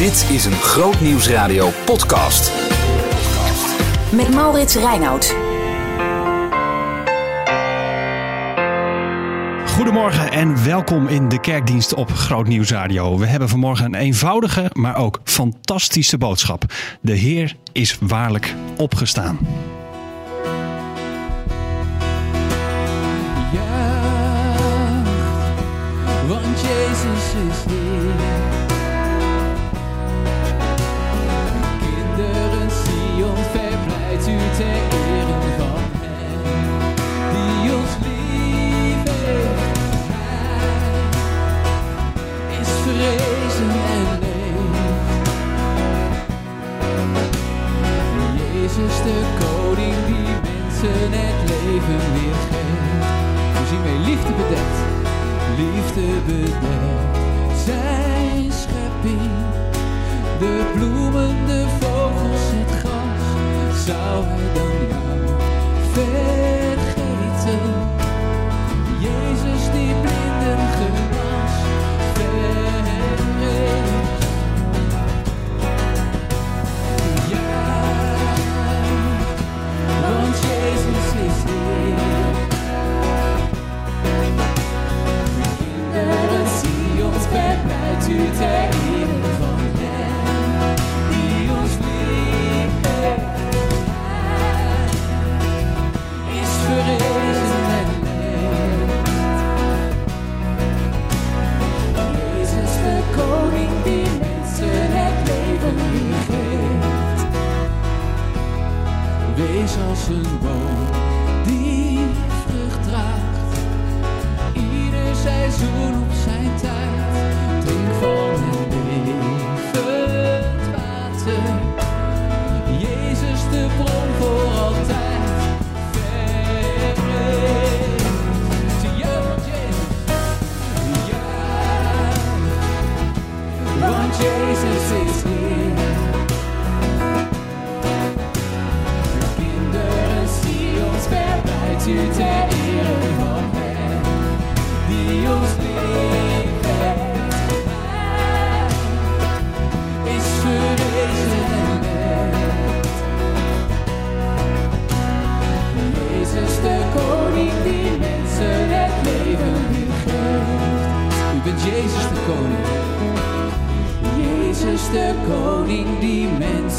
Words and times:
Dit 0.00 0.30
is 0.30 0.44
een 0.44 0.52
Groot 0.52 1.00
Nieuwsradio 1.00 1.70
podcast. 1.84 2.52
Met 4.12 4.34
Maurits 4.34 4.74
Reinoud. 4.74 5.36
Goedemorgen 9.66 10.30
en 10.30 10.64
welkom 10.64 11.06
in 11.06 11.28
de 11.28 11.40
kerkdienst 11.40 11.94
op 11.94 12.10
Groot 12.10 12.46
Nieuws 12.46 12.70
Radio. 12.70 13.18
We 13.18 13.26
hebben 13.26 13.48
vanmorgen 13.48 13.84
een 13.84 13.94
eenvoudige, 13.94 14.70
maar 14.72 14.96
ook 14.96 15.20
fantastische 15.24 16.18
boodschap. 16.18 16.64
De 17.00 17.14
Heer 17.14 17.56
is 17.72 17.98
waarlijk 18.00 18.54
opgestaan. 18.76 19.38
Ja, 23.52 23.92
want 26.28 26.60
Jezus 26.60 27.32
is 27.48 27.72
Heer. 27.72 28.29
Jezus 48.80 49.02
de 49.02 49.22
koning 49.38 49.94
die 50.06 50.34
mensen 50.42 51.12
het 51.12 51.48
leven 51.50 52.12
weer 52.12 52.38
geeft. 52.50 53.08
We 53.52 53.66
zien 53.68 54.04
liefde 54.04 54.32
bedekt, 54.32 54.78
liefde 55.56 56.06
bedekt. 56.26 57.16
Zijn 57.64 58.52
schepping, 58.52 59.30
de 60.38 60.70
bloemen, 60.74 61.46
de 61.46 61.66
vogels, 61.80 62.40
het 62.52 62.78
gras. 62.78 63.84
Zou 63.84 64.24
hij 64.24 64.54
dan 64.54 64.88
jou? 64.88 66.59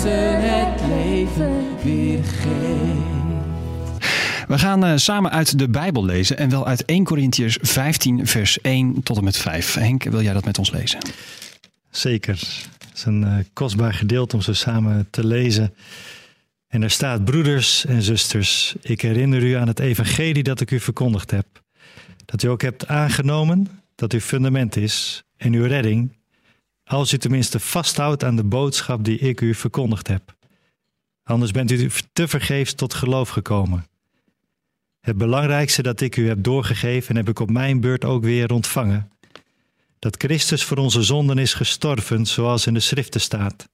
Mensen 0.03 0.41
het 0.41 0.81
leven 0.87 1.83
weer 1.83 2.23
geeft. 2.23 3.09
We 4.47 4.57
gaan 4.59 4.85
eh, 4.85 4.97
samen 4.97 5.31
uit 5.31 5.59
de 5.59 5.69
Bijbel 5.69 6.05
lezen 6.05 6.37
en 6.37 6.49
wel 6.49 6.67
uit 6.67 6.85
1 6.85 7.03
Corinthiërs 7.03 7.57
15 7.61 8.27
vers 8.27 8.61
1 8.61 9.03
tot 9.03 9.17
en 9.17 9.23
met 9.23 9.37
5. 9.37 9.73
Henk, 9.73 10.03
wil 10.03 10.21
jij 10.21 10.33
dat 10.33 10.45
met 10.45 10.57
ons 10.57 10.71
lezen? 10.71 10.99
Zeker. 11.89 12.33
Het 12.33 12.97
is 12.97 13.05
een 13.05 13.23
eh, 13.23 13.35
kostbaar 13.53 13.93
gedeelte 13.93 14.35
om 14.35 14.41
zo 14.41 14.53
samen 14.53 15.07
te 15.09 15.27
lezen. 15.27 15.73
En 16.67 16.83
er 16.83 16.91
staat, 16.91 17.25
broeders 17.25 17.85
en 17.85 18.01
zusters, 18.01 18.75
ik 18.81 19.01
herinner 19.01 19.43
u 19.43 19.53
aan 19.53 19.67
het 19.67 19.79
evangelie 19.79 20.43
dat 20.43 20.61
ik 20.61 20.71
u 20.71 20.79
verkondigd 20.79 21.31
heb. 21.31 21.45
Dat 22.25 22.43
u 22.43 22.47
ook 22.47 22.61
hebt 22.61 22.87
aangenomen 22.87 23.67
dat 23.95 24.13
uw 24.13 24.19
fundament 24.19 24.75
is 24.75 25.23
en 25.37 25.53
uw 25.53 25.65
redding, 25.65 26.15
als 26.97 27.13
u 27.13 27.17
tenminste 27.17 27.59
vasthoudt 27.59 28.23
aan 28.23 28.35
de 28.35 28.43
boodschap 28.43 29.03
die 29.03 29.19
ik 29.19 29.41
u 29.41 29.53
verkondigd 29.53 30.07
heb. 30.07 30.35
Anders 31.23 31.51
bent 31.51 31.71
u 31.71 31.89
te 32.13 32.27
vergeefs 32.27 32.73
tot 32.73 32.93
geloof 32.93 33.29
gekomen. 33.29 33.85
Het 34.99 35.17
belangrijkste 35.17 35.81
dat 35.81 36.01
ik 36.01 36.15
u 36.15 36.27
heb 36.27 36.43
doorgegeven 36.43 37.15
heb 37.15 37.29
ik 37.29 37.39
op 37.39 37.49
mijn 37.49 37.79
beurt 37.79 38.05
ook 38.05 38.23
weer 38.23 38.53
ontvangen. 38.53 39.11
Dat 39.99 40.15
Christus 40.17 40.63
voor 40.63 40.77
onze 40.77 41.03
zonden 41.03 41.37
is 41.37 41.53
gestorven, 41.53 42.25
zoals 42.25 42.67
in 42.67 42.73
de 42.73 42.79
schriften 42.79 43.21
staat. 43.21 43.69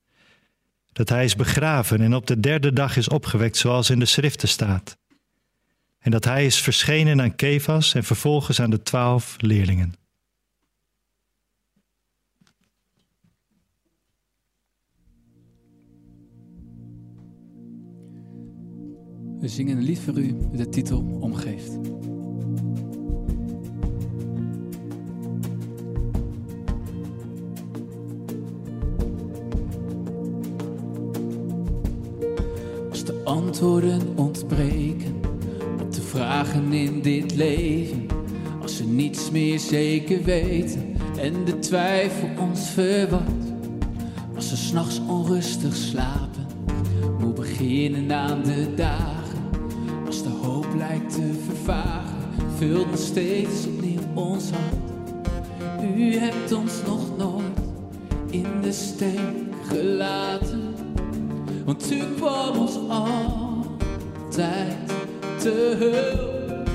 Dat 0.92 1.10
hij 1.10 1.24
is 1.24 1.36
begraven 1.36 2.02
en 2.02 2.16
op 2.16 2.28
de 2.28 2.40
derde 2.40 2.74
dag 2.74 2.98
is 2.98 3.08
opgewekt, 3.08 3.58
zoals 3.58 3.90
in 3.90 4.00
de 4.00 4.06
schriften 4.06 4.48
staat. 4.48 4.98
En 6.00 6.12
dat 6.12 6.24
hij 6.24 6.46
is 6.46 6.62
verschenen 6.62 7.22
aan 7.22 7.36
Kefas 7.36 7.94
en 7.94 8.04
vervolgens 8.04 8.62
aan 8.62 8.70
de 8.70 8.84
twaalf 8.84 9.36
leerlingen. 9.38 9.94
We 19.40 19.48
zingen 19.48 19.78
een 19.78 19.84
lied 19.84 20.00
voor 20.00 20.18
u 20.18 20.36
met 20.52 20.58
de 20.58 20.70
titel 20.70 21.06
Omgeeft. 21.20 21.78
Als 32.90 33.03
de 33.03 33.22
antwoorden 33.24 34.02
ontbreken 34.16 35.16
op 35.81 35.94
de 35.94 36.02
vragen 36.02 36.74
in 36.74 37.02
dit 37.02 37.36
leven, 37.36 38.06
als 38.62 38.78
we 38.78 38.86
niets 38.86 39.31
meer 39.31 39.59
zeker 39.59 40.24
weten 40.24 40.96
en 41.19 41.46
de 41.46 41.59
twijfel 41.59 42.30
ons 42.40 42.69
verwart, 42.69 43.45
als 44.36 44.50
we 44.50 44.56
s'nachts 44.56 45.01
onrustig 45.07 45.75
slapen, 45.75 46.45
moe 47.19 47.34
beginnen 47.34 48.12
aan 48.12 48.44
de 48.44 48.74
hoop 48.75 49.17
lijkt 50.77 51.13
te 51.13 51.33
vervagen, 51.45 52.18
vult 52.57 52.89
nog 52.89 53.00
steeds 53.00 53.65
opnieuw 53.68 54.00
ons 54.13 54.50
hart. 54.51 54.88
U 55.97 56.15
hebt 56.15 56.51
ons 56.51 56.74
nog 56.85 57.18
nooit 57.18 57.59
in 58.29 58.62
de 58.62 58.71
steek 58.71 59.56
gelaten. 59.68 60.75
Want 61.65 61.91
u 61.91 62.01
kwam 62.15 62.57
ons 62.57 62.77
altijd 62.89 64.75
te 65.39 65.75
hulp. 65.79 66.69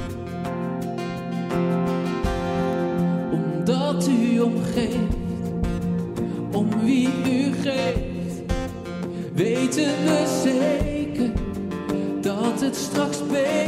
Omdat 3.32 4.08
u 4.08 4.40
omgeeft, 4.40 5.16
om 6.52 6.69
wie 6.84 7.08
u 7.08 7.52
geeft, 7.52 8.52
weten 9.34 10.04
we 10.04 10.40
zeker 10.43 11.31
dat 12.20 12.60
het 12.60 12.76
straks 12.76 13.26
beter 13.26 13.62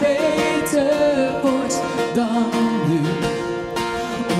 beter 0.00 1.40
wordt 1.42 1.80
dan 2.14 2.44
nu. 2.88 3.00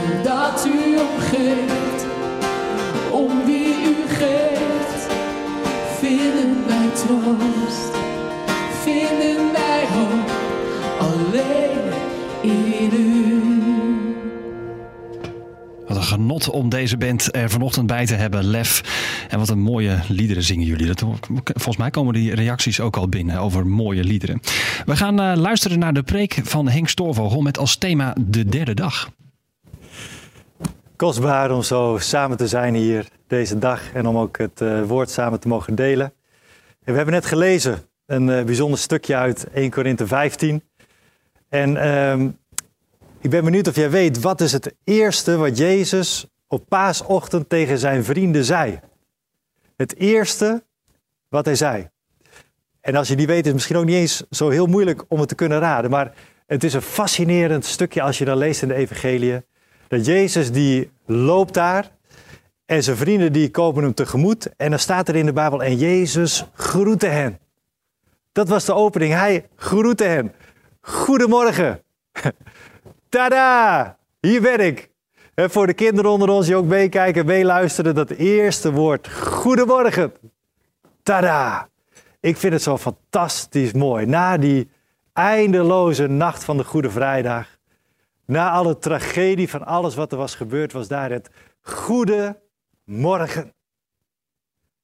Omdat 0.03 0.67
u 0.67 0.97
omgeeft, 0.99 2.07
om 3.11 3.45
wie 3.45 3.67
u 3.67 4.09
geeft, 4.09 5.07
vinden 5.99 6.67
wij 6.67 6.89
troost, 6.95 7.97
vinden 8.83 9.53
wij 9.53 9.87
hoop 9.87 10.31
alleen 11.01 11.93
in 12.43 12.91
u. 12.93 13.57
Wat 15.87 15.97
een 15.97 16.03
genot 16.03 16.51
om 16.51 16.69
deze 16.69 16.97
band 16.97 17.35
er 17.35 17.51
vanochtend 17.51 17.87
bij 17.87 18.07
te 18.07 18.15
hebben. 18.15 18.45
Lef. 18.45 18.83
En 19.29 19.39
wat 19.39 19.49
een 19.49 19.59
mooie 19.59 19.99
liederen 20.09 20.43
zingen 20.43 20.67
jullie. 20.67 20.87
Dat, 20.87 21.01
volgens 21.45 21.77
mij 21.77 21.91
komen 21.91 22.15
die 22.15 22.35
reacties 22.35 22.81
ook 22.81 22.97
al 22.97 23.09
binnen 23.09 23.39
over 23.39 23.67
mooie 23.67 24.05
liederen. 24.05 24.41
We 24.85 24.97
gaan 24.97 25.21
eh, 25.21 25.37
luisteren 25.37 25.79
naar 25.79 25.95
de 25.95 26.03
preek 26.03 26.41
van 26.43 26.69
Henk 26.69 26.89
Stoorvogel 26.89 27.41
met 27.41 27.59
als 27.59 27.77
thema 27.77 28.15
de 28.21 28.45
derde 28.45 28.75
dag. 28.75 29.11
Kostbaar 30.97 31.51
om 31.51 31.63
zo 31.63 31.97
samen 32.01 32.37
te 32.37 32.49
zijn 32.49 32.75
hier 32.75 33.07
deze 33.27 33.59
dag 33.59 33.93
en 33.93 34.07
om 34.07 34.17
ook 34.17 34.39
het 34.39 34.61
eh, 34.61 34.83
woord 34.83 35.11
samen 35.11 35.41
te 35.41 35.49
mogen 35.49 35.75
delen. 35.75 36.13
En 36.85 36.93
we 36.93 36.97
hebben 36.97 37.15
net 37.15 37.27
gelezen 37.27 37.79
een 38.07 38.31
eh, 38.31 38.45
bijzonder 38.45 38.79
stukje 38.79 39.17
uit 39.17 39.47
1 39.53 39.71
Korinthe 39.71 40.07
15. 40.07 40.63
En 41.49 41.77
ehm, 41.77 42.29
ik 43.21 43.31
ben 43.31 43.45
benieuwd 43.45 43.69
of 43.69 43.77
jij 43.77 43.91
weet, 43.91 44.21
wat 44.21 44.41
is 44.41 44.53
het 44.53 44.75
eerste 44.85 45.37
wat 45.37 45.59
Jezus 45.59 46.27
op 46.47 46.69
paasochtend 46.69 47.49
tegen 47.49 47.79
zijn 47.79 48.05
vrienden 48.05 48.45
zei? 48.45 48.81
Het 49.77 49.97
eerste 49.97 50.65
wat 51.29 51.45
hij 51.45 51.55
zei. 51.55 51.89
En 52.81 52.97
als 52.97 53.09
je 53.09 53.17
die 53.17 53.27
weet, 53.27 53.41
is 53.41 53.45
het 53.45 53.55
misschien 53.55 53.77
ook 53.77 53.85
niet 53.85 53.95
eens 53.95 54.23
zo 54.31 54.49
heel 54.49 54.67
moeilijk 54.67 55.05
om 55.09 55.21
het 55.21 55.29
te 55.29 55.35
kunnen 55.35 55.59
raden. 55.59 55.91
Maar 55.91 56.15
het 56.47 56.65
is 56.65 56.75
een 56.75 56.83
fascinerend 56.83 57.65
stukje 57.65 58.03
als 58.03 58.19
je 58.19 58.25
dan 58.25 58.39
leest 58.39 58.63
in 58.63 58.69
de 58.69 58.75
evangelie. 58.75 59.45
Dat 59.89 60.07
Jezus 60.07 60.53
die 60.53 60.91
loopt 61.07 61.55
daar 61.55 61.91
en 62.67 62.83
zijn 62.83 62.97
vrienden 62.97 63.33
die 63.33 63.51
komen 63.51 63.83
hem 63.83 63.95
tegemoet. 63.95 64.57
En 64.57 64.71
dan 64.71 64.79
staat 64.79 65.09
er 65.09 65.17
in 65.17 65.27
de 65.27 65.33
Bijbel, 65.33 65.63
en 65.63 65.77
Jezus 65.77 66.45
groette 66.55 67.07
hen. 67.07 67.39
Dat 68.33 68.49
was 68.49 68.65
de 68.65 68.75
opening. 68.75 69.13
Hij 69.13 69.49
groette 69.57 70.05
hen. 70.05 70.33
Goedemorgen. 70.81 71.83
Tada! 73.09 73.99
Hier 74.21 74.41
ben 74.41 74.61
ik. 74.61 74.91
En 75.37 75.51
voor 75.51 75.67
de 75.67 75.75
kinderen 75.75 76.11
onder 76.11 76.29
ons 76.29 76.47
die 76.47 76.57
ook 76.57 76.65
meekijken, 76.65 77.27
meeluisteren, 77.27 77.95
dat 77.95 78.11
eerste 78.11 78.73
woord. 78.73 79.09
Goedemorgen. 79.13 80.13
Tada! 81.03 81.69
Ik 82.21 82.37
vind 82.37 82.53
het 82.53 82.63
zo 82.63 82.79
fantastisch 82.79 83.73
mooi. 83.73 84.07
Na 84.07 84.37
die 84.37 84.69
eindeloze 85.13 86.07
nacht 86.07 86.45
van 86.45 86.57
de 86.57 86.65
Goede 86.65 86.91
Vrijdag, 86.91 87.59
na 88.25 88.51
alle 88.51 88.79
tragedie 88.79 89.49
van 89.49 89.65
alles 89.65 89.95
wat 89.95 90.13
er 90.13 90.19
was 90.19 90.35
gebeurd, 90.35 90.73
was 90.73 90.89
daar 90.89 91.11
het 91.11 91.31
Goede 91.61 92.43
Morgen. 92.85 93.55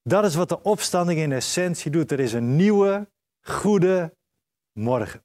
Dat 0.03 0.25
is 0.25 0.35
wat 0.35 0.49
de 0.49 0.63
opstanding 0.63 1.21
in 1.21 1.33
essentie 1.33 1.91
doet. 1.91 2.13
Er 2.13 2.21
is 2.21 2.33
een 2.33 2.57
nieuwe, 2.57 3.09
goede 3.41 4.15
morgen. 4.73 5.25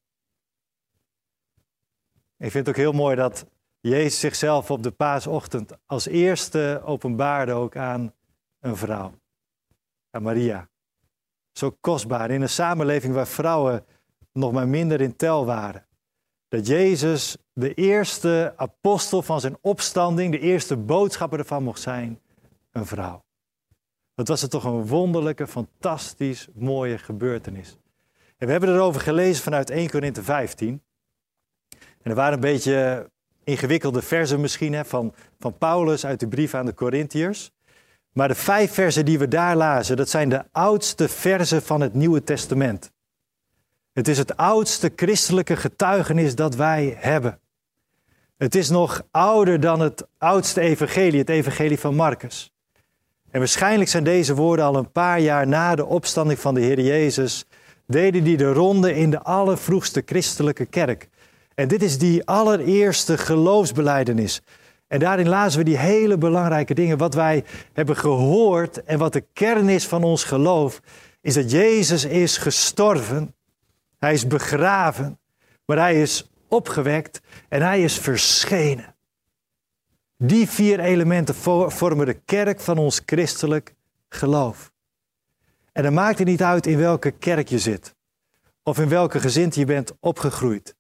Ik 2.38 2.52
vind 2.52 2.54
het 2.54 2.70
ook 2.70 2.82
heel 2.82 2.92
mooi 2.92 3.16
dat 3.16 3.46
Jezus 3.80 4.20
zichzelf 4.20 4.72
op 4.72 4.84
de 4.84 4.92
paasochtend 4.92 5.78
als 5.86 6.08
eerste 6.08 6.82
openbaarde 6.86 7.52
ook 7.52 7.76
aan 7.76 8.14
een 8.60 8.78
vrouw, 8.78 9.14
aan 10.12 10.22
Maria. 10.22 10.70
Zo 11.52 11.78
kostbaar 11.82 12.32
in 12.32 12.42
een 12.42 12.50
samenleving 12.50 13.14
waar 13.14 13.28
vrouwen 13.28 13.86
nog 14.34 14.52
maar 14.52 14.68
minder 14.68 15.02
in 15.02 15.16
tel 15.16 15.46
waren. 15.46 15.86
Dat 16.48 16.68
Jezus 16.68 17.38
de 17.54 17.74
eerste 17.74 18.54
apostel 18.56 19.22
van 19.22 19.40
zijn 19.40 19.58
opstanding, 19.62 20.32
de 20.32 20.40
eerste 20.40 20.78
boodschapper 20.78 21.40
ervan 21.40 21.64
mocht 21.64 21.82
zijn, 21.82 22.20
een 22.72 22.86
vrouw. 22.86 23.26
Dat 24.16 24.28
was 24.28 24.42
het 24.42 24.52
toch 24.52 24.64
een 24.64 24.88
wonderlijke, 24.88 25.48
fantastisch 25.48 26.48
mooie 26.54 26.98
gebeurtenis. 26.98 27.78
En 28.38 28.46
we 28.46 28.52
hebben 28.52 28.70
erover 28.70 29.02
gelezen 29.02 29.44
vanuit 29.44 29.70
1 29.70 29.90
Korinthe 29.90 30.24
15. 30.24 30.84
En 32.02 32.12
er 32.12 32.16
waren 32.16 32.34
een 32.34 32.40
beetje 32.40 33.10
ingewikkelde 33.48 34.02
versen 34.02 34.42
misschien 34.42 34.74
hè, 34.74 34.86
van, 34.86 35.14
van 35.40 35.58
Paulus 35.58 36.06
uit 36.06 36.20
de 36.20 36.28
brief 36.28 36.54
aan 36.54 36.66
de 36.66 36.74
Corinthiërs. 36.74 37.52
Maar 38.12 38.28
de 38.28 38.36
vijf 38.36 38.74
versen 38.74 39.06
die 39.06 39.20
we 39.20 39.28
daar 39.28 39.56
lazen, 39.56 39.98
dat 39.98 40.10
zijn 40.10 40.30
de 40.30 40.44
oudste 40.52 41.08
versen 41.10 41.62
van 41.62 41.82
het 41.82 41.94
Nieuwe 41.94 42.24
Testament. 42.24 42.92
Het 43.94 44.08
is 44.08 44.18
het 44.18 44.38
oudste 44.38 44.92
christelijke 44.96 45.56
getuigenis 45.56 46.36
dat 46.36 46.56
wij 46.56 46.96
hebben. 47.00 47.40
Het 48.38 48.56
is 48.56 48.70
nog 48.70 49.04
ouder 49.12 49.60
dan 49.60 49.80
het 49.80 50.08
oudste 50.18 50.62
evangelie, 50.62 51.20
het 51.20 51.30
evangelie 51.30 51.80
van 51.80 51.96
Marcus. 51.96 52.54
En 53.32 53.40
waarschijnlijk 53.40 53.90
zijn 53.90 54.04
deze 54.04 54.36
woorden 54.36 54.66
al 54.66 54.76
een 54.76 54.92
paar 54.92 55.20
jaar 55.20 55.48
na 55.48 55.76
de 55.76 55.86
opstanding 55.86 56.40
van 56.40 56.54
de 56.54 56.62
Heer 56.62 56.82
Jezus, 56.82 57.46
deden 57.86 58.24
die 58.24 58.38
de 58.38 58.54
ronde 58.54 58.96
in 58.96 59.10
de 59.10 59.22
allervroegste 59.22 60.02
christelijke 60.06 60.66
kerk. 60.66 61.10
En 61.58 61.68
dit 61.68 61.84
is 61.84 61.98
die 61.98 62.26
allereerste 62.26 63.18
geloofsbeleidenis. 63.18 64.42
En 64.88 65.00
daarin 65.00 65.28
lazen 65.28 65.60
we 65.60 65.66
die 65.66 65.78
hele 65.78 66.18
belangrijke 66.18 66.74
dingen. 66.74 66.98
Wat 66.98 67.14
wij 67.14 67.44
hebben 67.74 67.98
gehoord 67.98 68.84
en 68.84 69.00
wat 69.00 69.14
de 69.14 69.26
kern 69.34 69.70
is 69.70 69.88
van 69.88 70.04
ons 70.04 70.24
geloof, 70.24 70.82
is 71.22 71.34
dat 71.34 71.52
Jezus 71.52 72.06
is 72.06 72.38
gestorven. 72.38 73.36
Hij 73.98 74.14
is 74.14 74.28
begraven, 74.28 75.20
maar 75.66 75.78
hij 75.78 76.02
is 76.02 76.30
opgewekt 76.48 77.22
en 77.50 77.62
hij 77.62 77.84
is 77.84 77.98
verschenen. 77.98 78.96
Die 80.18 80.50
vier 80.50 80.80
elementen 80.80 81.36
vormen 81.72 82.06
de 82.06 82.22
kerk 82.26 82.60
van 82.60 82.78
ons 82.78 83.02
christelijk 83.06 83.76
geloof. 84.10 84.72
En 85.72 85.84
dan 85.84 85.94
maakt 85.94 86.18
het 86.18 86.28
niet 86.28 86.44
uit 86.44 86.68
in 86.68 86.78
welke 86.78 87.12
kerk 87.12 87.48
je 87.48 87.60
zit 87.60 87.96
of 88.64 88.80
in 88.80 88.90
welke 88.90 89.20
gezin 89.20 89.52
je 89.54 89.66
bent 89.66 89.94
opgegroeid. 90.00 90.77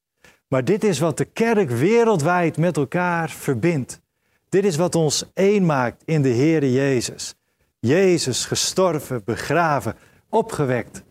Maar 0.47 0.63
dit 0.63 0.83
is 0.83 0.99
wat 0.99 1.17
de 1.17 1.25
kerk 1.25 1.69
wereldwijd 1.69 2.57
met 2.57 2.77
elkaar 2.77 3.29
verbindt. 3.29 4.01
Dit 4.49 4.65
is 4.65 4.75
wat 4.75 4.95
ons 4.95 5.25
één 5.33 5.65
maakt 5.65 6.01
in 6.05 6.21
de 6.21 6.33
Heere 6.33 6.71
Jezus. 6.71 7.35
Jezus 7.79 8.45
gestorven, 8.45 9.23
begraven, 9.23 9.95
opgewekt 10.29 11.03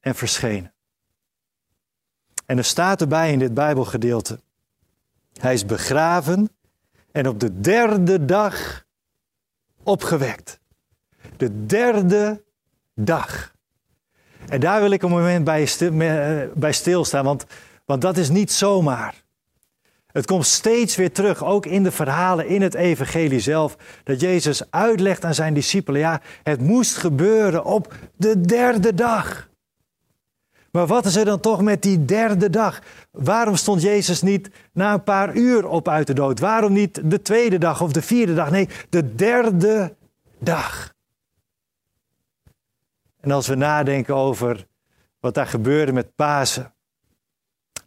en 0.00 0.14
verschenen. 0.14 0.72
En 2.46 2.58
er 2.58 2.64
staat 2.64 3.00
erbij 3.00 3.32
in 3.32 3.38
dit 3.38 3.54
Bijbelgedeelte: 3.54 4.40
Hij 5.40 5.52
is 5.52 5.66
begraven 5.66 6.50
en 7.12 7.28
op 7.28 7.40
de 7.40 7.60
derde 7.60 8.24
dag 8.24 8.84
opgewekt. 9.82 10.60
De 11.36 11.66
derde 11.66 12.42
dag. 12.94 13.52
En 14.48 14.60
daar 14.60 14.80
wil 14.80 14.90
ik 14.90 15.02
een 15.02 15.10
moment 15.10 15.44
bij, 15.44 15.68
bij 16.54 16.72
stilstaan, 16.72 17.24
want, 17.24 17.46
want 17.88 18.02
dat 18.02 18.16
is 18.16 18.28
niet 18.28 18.52
zomaar. 18.52 19.24
Het 20.06 20.26
komt 20.26 20.46
steeds 20.46 20.96
weer 20.96 21.12
terug, 21.12 21.44
ook 21.44 21.66
in 21.66 21.82
de 21.82 21.90
verhalen 21.90 22.46
in 22.46 22.62
het 22.62 22.74
evangelie 22.74 23.40
zelf, 23.40 23.76
dat 24.04 24.20
Jezus 24.20 24.70
uitlegt 24.70 25.24
aan 25.24 25.34
zijn 25.34 25.54
discipelen, 25.54 26.00
ja, 26.00 26.20
het 26.42 26.60
moest 26.60 26.96
gebeuren 26.96 27.64
op 27.64 27.94
de 28.16 28.40
derde 28.40 28.94
dag. 28.94 29.48
Maar 30.70 30.86
wat 30.86 31.04
is 31.04 31.16
er 31.16 31.24
dan 31.24 31.40
toch 31.40 31.62
met 31.62 31.82
die 31.82 32.04
derde 32.04 32.50
dag? 32.50 32.80
Waarom 33.10 33.56
stond 33.56 33.82
Jezus 33.82 34.22
niet 34.22 34.50
na 34.72 34.92
een 34.92 35.02
paar 35.02 35.34
uur 35.34 35.66
op 35.66 35.88
uit 35.88 36.06
de 36.06 36.14
dood? 36.14 36.40
Waarom 36.40 36.72
niet 36.72 37.10
de 37.10 37.22
tweede 37.22 37.58
dag 37.58 37.80
of 37.80 37.92
de 37.92 38.02
vierde 38.02 38.34
dag? 38.34 38.50
Nee, 38.50 38.68
de 38.88 39.14
derde 39.14 39.96
dag. 40.38 40.94
En 43.20 43.30
als 43.30 43.46
we 43.46 43.54
nadenken 43.54 44.14
over 44.14 44.66
wat 45.20 45.34
daar 45.34 45.46
gebeurde 45.46 45.92
met 45.92 46.14
Pasen, 46.14 46.72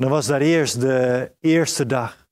dan 0.01 0.09
was 0.09 0.25
daar 0.25 0.41
eerst 0.41 0.81
de 0.81 1.31
eerste 1.39 1.85
dag. 1.85 2.27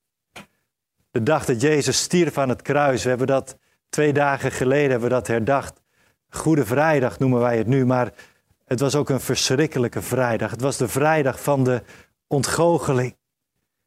De 1.10 1.22
dag 1.22 1.44
dat 1.44 1.60
Jezus 1.60 2.00
stierf 2.00 2.38
aan 2.38 2.48
het 2.48 2.62
kruis. 2.62 3.02
We 3.02 3.08
hebben 3.08 3.26
dat 3.26 3.58
twee 3.88 4.12
dagen 4.12 4.52
geleden 4.52 4.90
hebben 4.90 5.08
we 5.08 5.14
dat 5.14 5.26
herdacht. 5.26 5.80
Goede 6.28 6.64
Vrijdag 6.64 7.18
noemen 7.18 7.40
wij 7.40 7.58
het 7.58 7.66
nu, 7.66 7.86
maar 7.86 8.12
het 8.64 8.80
was 8.80 8.94
ook 8.94 9.08
een 9.08 9.20
verschrikkelijke 9.20 10.02
vrijdag. 10.02 10.50
Het 10.50 10.60
was 10.60 10.76
de 10.76 10.88
vrijdag 10.88 11.42
van 11.42 11.64
de 11.64 11.82
ontgoocheling. 12.26 13.16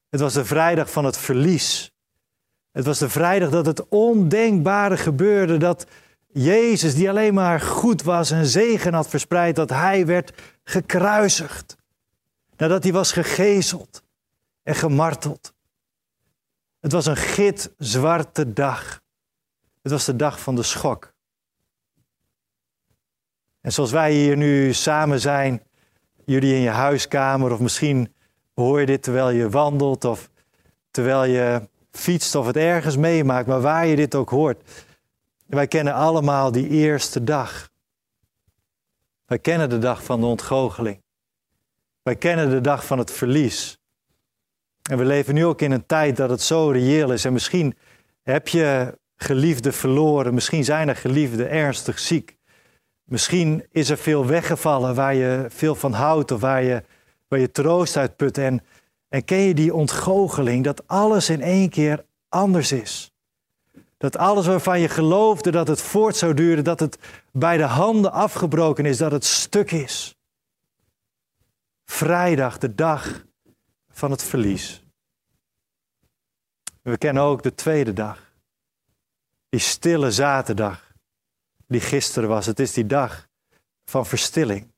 Het 0.09 0.19
was 0.19 0.33
de 0.33 0.45
vrijdag 0.45 0.91
van 0.91 1.05
het 1.05 1.17
verlies. 1.17 1.91
Het 2.71 2.85
was 2.85 2.99
de 2.99 3.09
vrijdag 3.09 3.49
dat 3.49 3.65
het 3.65 3.87
ondenkbare 3.87 4.97
gebeurde. 4.97 5.57
Dat 5.57 5.85
Jezus, 6.27 6.95
die 6.95 7.09
alleen 7.09 7.33
maar 7.33 7.61
goed 7.61 8.03
was 8.03 8.31
en 8.31 8.45
zegen 8.45 8.93
had 8.93 9.07
verspreid, 9.07 9.55
dat 9.55 9.69
hij 9.69 10.05
werd 10.05 10.33
gekruisigd. 10.63 11.75
Nadat 12.57 12.83
hij 12.83 12.93
was 12.93 13.11
gegezeld 13.11 14.03
en 14.63 14.75
gemarteld. 14.75 15.53
Het 16.79 16.91
was 16.91 17.05
een 17.05 17.17
gitzwarte 17.17 18.53
dag. 18.53 19.01
Het 19.81 19.91
was 19.91 20.05
de 20.05 20.15
dag 20.15 20.39
van 20.39 20.55
de 20.55 20.63
schok. 20.63 21.13
En 23.61 23.71
zoals 23.71 23.91
wij 23.91 24.13
hier 24.13 24.37
nu 24.37 24.73
samen 24.73 25.19
zijn, 25.19 25.63
jullie 26.25 26.55
in 26.55 26.61
je 26.61 26.69
huiskamer, 26.69 27.51
of 27.51 27.59
misschien 27.59 28.13
hoor 28.53 28.79
je 28.79 28.85
dit 28.85 29.03
terwijl 29.03 29.29
je 29.29 29.49
wandelt, 29.49 30.05
of 30.05 30.29
terwijl 30.91 31.23
je 31.23 31.69
fietst 31.91 32.35
of 32.35 32.45
het 32.45 32.57
ergens 32.57 32.97
meemaakt, 32.97 33.47
maar 33.47 33.61
waar 33.61 33.85
je 33.85 33.95
dit 33.95 34.15
ook 34.15 34.29
hoort. 34.29 34.85
Wij 35.45 35.67
kennen 35.67 35.93
allemaal 35.93 36.51
die 36.51 36.67
eerste 36.67 37.23
dag. 37.23 37.69
Wij 39.25 39.39
kennen 39.39 39.69
de 39.69 39.79
dag 39.79 40.03
van 40.03 40.19
de 40.19 40.25
ontgoocheling. 40.25 41.02
Wij 42.03 42.15
kennen 42.15 42.49
de 42.49 42.61
dag 42.61 42.85
van 42.85 42.97
het 42.97 43.11
verlies. 43.11 43.77
En 44.89 44.97
we 44.97 45.05
leven 45.05 45.33
nu 45.33 45.45
ook 45.45 45.61
in 45.61 45.71
een 45.71 45.85
tijd 45.85 46.15
dat 46.15 46.29
het 46.29 46.41
zo 46.41 46.69
reëel 46.69 47.11
is. 47.11 47.25
En 47.25 47.33
misschien 47.33 47.77
heb 48.21 48.47
je 48.47 48.97
geliefden 49.15 49.73
verloren. 49.73 50.33
Misschien 50.33 50.63
zijn 50.63 50.87
er 50.89 50.95
geliefden 50.95 51.49
ernstig 51.49 51.99
ziek. 51.99 52.37
Misschien 53.03 53.65
is 53.71 53.89
er 53.89 53.97
veel 53.97 54.25
weggevallen 54.25 54.95
waar 54.95 55.15
je 55.15 55.45
veel 55.49 55.75
van 55.75 55.93
houdt 55.93 56.31
of 56.31 56.41
waar 56.41 56.63
je, 56.63 56.83
waar 57.27 57.39
je 57.39 57.51
troost 57.51 57.97
uit 57.97 58.15
put. 58.15 58.37
En, 58.37 58.63
en 59.09 59.25
ken 59.25 59.41
je 59.41 59.53
die 59.53 59.73
ontgoocheling 59.73 60.63
dat 60.63 60.87
alles 60.87 61.29
in 61.29 61.41
één 61.41 61.69
keer 61.69 62.05
anders 62.29 62.71
is? 62.71 63.11
Dat 63.97 64.17
alles 64.17 64.45
waarvan 64.45 64.79
je 64.79 64.89
geloofde 64.89 65.51
dat 65.51 65.67
het 65.67 65.81
voort 65.81 66.15
zou 66.15 66.33
duren, 66.33 66.63
dat 66.63 66.79
het 66.79 66.97
bij 67.31 67.57
de 67.57 67.63
handen 67.63 68.11
afgebroken 68.11 68.85
is, 68.85 68.97
dat 68.97 69.11
het 69.11 69.25
stuk 69.25 69.71
is. 69.71 70.15
Vrijdag, 71.85 72.57
de 72.57 72.75
dag 72.75 73.25
van 73.89 74.11
het 74.11 74.23
verlies. 74.23 74.83
We 76.81 76.97
kennen 76.97 77.23
ook 77.23 77.43
de 77.43 77.55
tweede 77.55 77.93
dag. 77.93 78.33
Die 79.49 79.59
stille 79.59 80.11
zaterdag 80.11 80.93
die 81.67 81.81
gisteren 81.81 82.29
was. 82.29 82.45
Het 82.45 82.59
is 82.59 82.73
die 82.73 82.85
dag 82.85 83.27
van 83.85 84.05
verstilling. 84.05 84.71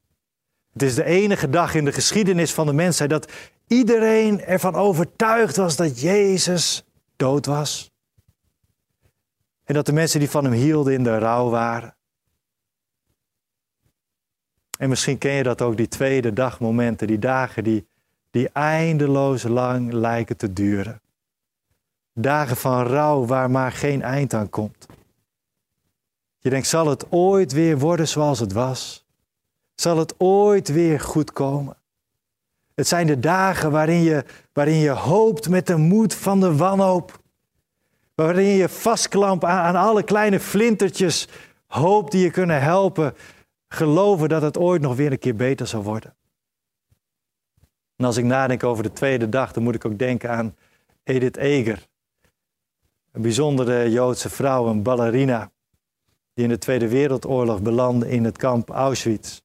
Het 0.74 0.82
is 0.82 0.96
de 0.96 1.04
enige 1.04 1.50
dag 1.50 1.76
in 1.76 1.86
de 1.86 1.92
geschiedenis 1.92 2.54
van 2.54 2.66
de 2.66 2.74
mensheid 2.74 3.10
dat 3.10 3.32
iedereen 3.68 4.42
ervan 4.42 4.76
overtuigd 4.76 5.56
was 5.56 5.76
dat 5.76 6.02
Jezus 6.02 6.84
dood 7.16 7.46
was. 7.46 7.92
En 9.64 9.74
dat 9.74 9.86
de 9.86 9.94
mensen 9.94 10.20
die 10.20 10.30
van 10.30 10.44
hem 10.44 10.54
hielden 10.54 10.94
in 10.94 11.04
de 11.04 11.18
rouw 11.18 11.50
waren. 11.50 11.96
En 14.78 14.90
misschien 14.90 15.18
ken 15.18 15.32
je 15.32 15.44
dat 15.44 15.62
ook, 15.62 15.78
die 15.78 15.88
tweede 15.88 16.34
dagmomenten, 16.34 17.08
die 17.08 17.20
dagen 17.20 17.64
die, 17.64 17.88
die 18.32 18.50
eindeloos 18.50 19.44
lang 19.44 19.92
lijken 19.92 20.38
te 20.38 20.54
duren. 20.54 21.02
Dagen 22.14 22.58
van 22.58 22.86
rouw 22.86 23.26
waar 23.26 23.52
maar 23.52 23.72
geen 23.72 24.02
eind 24.02 24.34
aan 24.34 24.50
komt. 24.50 24.86
Je 26.40 26.50
denkt, 26.50 26.68
zal 26.68 26.88
het 26.88 27.12
ooit 27.12 27.52
weer 27.52 27.78
worden 27.78 28.08
zoals 28.08 28.40
het 28.40 28.54
was? 28.54 29.06
Zal 29.76 29.98
het 29.98 30.14
ooit 30.18 30.68
weer 30.68 31.00
goed 31.00 31.34
komen? 31.34 31.76
Het 32.76 32.88
zijn 32.88 33.08
de 33.08 33.20
dagen 33.20 33.72
waarin 33.72 34.02
je, 34.02 34.26
waarin 34.54 34.78
je 34.78 34.90
hoopt 34.90 35.50
met 35.50 35.68
de 35.68 35.78
moed 35.78 36.14
van 36.14 36.40
de 36.40 36.56
wanhoop. 36.56 37.20
Waarin 38.16 38.46
je 38.46 38.70
vastklampt 38.70 39.44
aan, 39.44 39.60
aan 39.60 39.88
alle 39.88 40.04
kleine 40.04 40.40
flintertjes 40.40 41.28
hoop 41.68 42.12
die 42.12 42.24
je 42.24 42.32
kunnen 42.32 42.62
helpen. 42.62 43.14
Geloven 43.68 44.30
dat 44.30 44.42
het 44.42 44.58
ooit 44.58 44.82
nog 44.82 44.96
weer 44.96 45.12
een 45.12 45.20
keer 45.20 45.36
beter 45.36 45.68
zal 45.68 45.84
worden. 45.84 46.16
En 47.96 48.06
als 48.06 48.18
ik 48.18 48.24
nadenk 48.24 48.64
over 48.64 48.84
de 48.84 48.94
tweede 48.94 49.30
dag, 49.30 49.52
dan 49.52 49.64
moet 49.64 49.76
ik 49.76 49.86
ook 49.86 50.00
denken 50.00 50.30
aan 50.30 50.56
Edith 51.04 51.38
Eger. 51.38 51.88
Een 53.12 53.22
bijzondere 53.22 53.92
Joodse 53.92 54.30
vrouw, 54.30 54.68
een 54.68 54.84
ballerina 54.84 55.52
die 56.34 56.44
in 56.44 56.50
de 56.50 56.58
Tweede 56.58 56.88
Wereldoorlog 56.88 57.62
belandde 57.62 58.10
in 58.10 58.24
het 58.24 58.38
kamp 58.38 58.70
Auschwitz. 58.70 59.42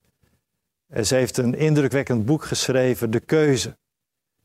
En 0.87 1.07
ze 1.07 1.15
heeft 1.15 1.37
een 1.37 1.55
indrukwekkend 1.55 2.25
boek 2.25 2.45
geschreven, 2.45 3.11
De 3.11 3.21
Keuze. 3.21 3.77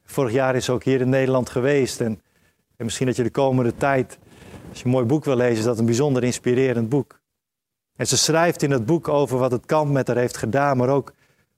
Vorig 0.04 0.32
jaar 0.32 0.56
is 0.56 0.66
ze 0.66 0.72
ook 0.72 0.84
hier 0.84 1.02
in 1.02 1.10
Nederland 1.10 1.50
geweest. 1.50 2.02
En, 2.02 2.22
en 2.76 2.86
misschien 2.86 3.06
dat 3.06 3.16
je 3.16 3.24
de 3.24 3.30
komende 3.30 3.76
tijd, 3.76 4.18
als 4.70 4.80
je 4.80 4.86
een 4.86 4.92
mooi 4.92 5.06
boek 5.06 5.26
wil 5.26 5.36
lezen, 5.36 5.58
is 5.58 5.64
dat 5.64 5.80
een 5.80 5.86
bijzonder 5.86 6.24
inspirerend 6.24 6.90
boek. 6.90 7.20
En 7.96 8.08
ze 8.08 8.18
schrijft 8.18 8.62
in 8.62 8.72
het 8.72 8.86
boek 8.86 9.08
over 9.08 9.38
wat 9.38 9.52
het 9.52 9.66
kamp 9.66 9.92
met 9.92 10.08
haar 10.08 10.18
heeft 10.18 10.38
gedaan, 10.38 10.78
maar 10.78 10.90
ook 10.90 11.14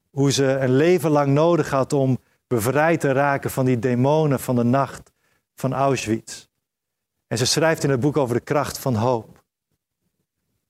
hoe 0.09 0.31
ze 0.31 0.45
een 0.45 0.75
leven 0.75 1.09
lang 1.09 1.33
nodig 1.33 1.69
had 1.69 1.93
om 1.93 2.17
bevrijd 2.47 2.99
te 2.99 3.11
raken 3.11 3.51
van 3.51 3.65
die 3.65 3.79
demonen 3.79 4.39
van 4.39 4.55
de 4.55 4.63
nacht, 4.63 5.11
van 5.55 5.73
Auschwitz. 5.73 6.47
En 7.27 7.37
ze 7.37 7.45
schrijft 7.45 7.83
in 7.83 7.89
het 7.89 7.99
boek 7.99 8.17
over 8.17 8.35
de 8.35 8.41
kracht 8.41 8.77
van 8.77 8.95
hoop. 8.95 9.43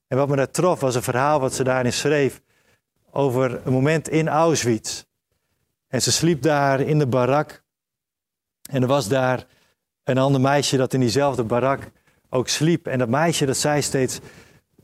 En 0.07 0.17
wat 0.17 0.27
me 0.27 0.35
daar 0.35 0.51
trof 0.51 0.79
was 0.79 0.95
een 0.95 1.03
verhaal 1.03 1.39
wat 1.39 1.53
ze 1.53 1.63
daarin 1.63 1.93
schreef 1.93 2.41
over 3.11 3.61
een 3.65 3.73
moment 3.73 4.09
in 4.09 4.27
Auschwitz. 4.27 5.03
En 5.87 6.01
ze 6.01 6.11
sliep 6.11 6.41
daar 6.41 6.79
in 6.79 6.99
de 6.99 7.07
barak. 7.07 7.63
En 8.69 8.81
er 8.81 8.87
was 8.87 9.07
daar 9.07 9.45
een 10.03 10.17
ander 10.17 10.41
meisje 10.41 10.77
dat 10.77 10.93
in 10.93 10.99
diezelfde 10.99 11.43
barak 11.43 11.91
ook 12.29 12.47
sliep. 12.47 12.87
En 12.87 12.99
dat 12.99 13.09
meisje 13.09 13.45
dat 13.45 13.57
zei 13.57 13.81
steeds, 13.81 14.19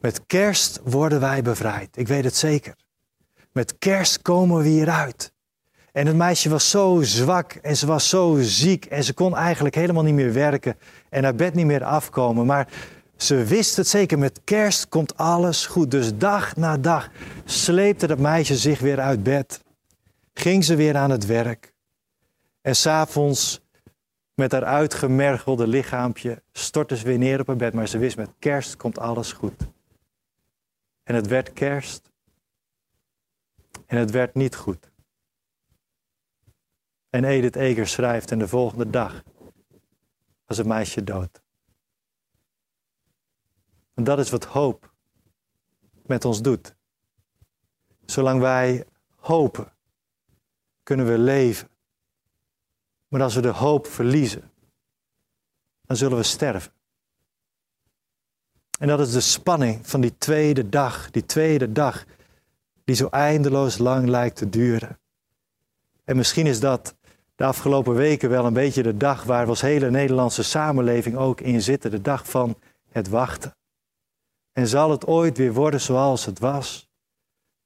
met 0.04 0.26
kerst 0.28 0.80
worden 0.84 1.20
wij 1.20 1.42
bevrijd. 1.42 1.98
Ik 1.98 2.08
weet 2.08 2.24
het 2.24 2.36
zeker. 2.36 2.76
Met 3.52 3.78
kerst 3.78 4.22
komen 4.22 4.62
we 4.62 4.68
hieruit. 4.68 5.34
En 5.92 6.08
het 6.08 6.16
meisje 6.16 6.50
was 6.50 6.70
zo 6.70 7.02
zwak 7.02 7.54
en 7.54 7.78
ze 7.78 7.86
was 7.86 8.10
zo 8.10 8.38
ziek 8.42 8.86
en 8.86 9.04
ze 9.04 9.14
kon 9.14 9.36
eigenlijk 9.36 9.76
helemaal 9.76 10.04
niet 10.04 10.14
meer 10.14 10.34
werken 10.34 10.76
en 11.10 11.24
haar 11.24 11.36
bed 11.36 11.54
niet 11.54 11.66
meer 11.66 11.84
afkomen. 11.84 12.46
Maar 12.46 12.68
ze 13.18 13.44
wist 13.44 13.76
het 13.76 13.88
zeker, 13.88 14.20
met 14.20 14.42
kerst 14.44 14.90
komt 14.90 15.18
alles 15.18 15.66
goed. 15.66 15.92
Dus 15.92 16.18
dag 16.18 16.56
na 16.56 16.78
dag 16.78 17.10
sleepte 17.46 18.08
dat 18.08 18.20
meisje 18.20 18.56
zich 18.56 18.80
weer 18.80 19.00
uit 19.00 19.24
bed. 19.24 19.64
Ging 20.34 20.64
ze 20.64 20.76
weer 20.76 20.98
aan 20.98 21.12
het 21.12 21.26
werk. 21.26 21.74
En 22.62 22.76
s'avonds 22.76 23.62
met 24.36 24.52
haar 24.52 24.66
uitgemergelde 24.66 25.68
lichaampje 25.68 26.42
stortte 26.52 26.98
ze 26.98 27.06
weer 27.06 27.18
neer 27.18 27.40
op 27.40 27.48
haar 27.48 27.56
bed. 27.56 27.74
Maar 27.74 27.88
ze 27.88 27.98
wist, 27.98 28.18
met 28.18 28.30
kerst 28.40 28.78
komt 28.78 29.00
alles 29.00 29.32
goed. 29.32 29.72
En 31.04 31.16
het 31.16 31.28
werd 31.28 31.54
kerst. 31.54 32.12
En 33.86 33.98
het 33.98 34.12
werd 34.12 34.34
niet 34.34 34.56
goed. 34.56 34.92
En 37.10 37.24
Edith 37.24 37.56
Eger 37.56 37.88
schrijft, 37.88 38.32
en 38.32 38.40
de 38.40 38.48
volgende 38.48 38.90
dag 38.90 39.24
was 40.46 40.58
het 40.58 40.68
meisje 40.68 41.04
dood. 41.04 41.42
En 43.94 44.04
dat 44.04 44.20
is 44.20 44.30
wat 44.30 44.46
hoop 44.46 44.94
met 46.06 46.26
ons 46.26 46.42
doet. 46.42 46.76
Zolang 48.06 48.40
wij 48.40 48.86
hopen, 49.16 49.74
kunnen 50.84 51.06
we 51.06 51.18
leven. 51.18 51.70
Maar 53.08 53.22
als 53.22 53.36
we 53.36 53.42
de 53.42 53.48
hoop 53.48 53.88
verliezen, 53.88 54.52
dan 55.82 55.98
zullen 55.98 56.18
we 56.18 56.24
sterven. 56.24 56.74
En 58.80 58.88
dat 58.88 59.00
is 59.00 59.12
de 59.12 59.20
spanning 59.20 59.88
van 59.88 60.02
die 60.02 60.18
tweede 60.18 60.70
dag, 60.70 61.12
die 61.12 61.26
tweede 61.26 61.72
dag 61.72 62.06
die 62.84 62.96
zo 62.96 63.08
eindeloos 63.08 63.78
lang 63.78 64.08
lijkt 64.08 64.36
te 64.36 64.50
duren. 64.50 65.00
En 66.04 66.16
misschien 66.16 66.48
is 66.48 66.60
dat 66.60 66.96
de 67.36 67.44
afgelopen 67.44 67.94
weken 67.94 68.30
wel 68.30 68.46
een 68.46 68.54
beetje 68.54 68.84
de 68.84 68.98
dag 68.98 69.24
waar 69.24 69.44
we 69.44 69.50
als 69.50 69.62
hele 69.62 69.90
Nederlandse 69.90 70.44
samenleving 70.44 71.16
ook 71.16 71.42
in 71.42 71.62
zitten. 71.62 71.92
De 71.92 72.02
dag 72.02 72.30
van 72.30 72.56
het 72.92 73.10
wachten. 73.10 73.56
En 74.52 74.68
zal 74.68 74.92
het 74.92 75.08
ooit 75.08 75.38
weer 75.38 75.54
worden 75.54 75.82
zoals 75.82 76.26
het 76.26 76.40
was? 76.40 76.83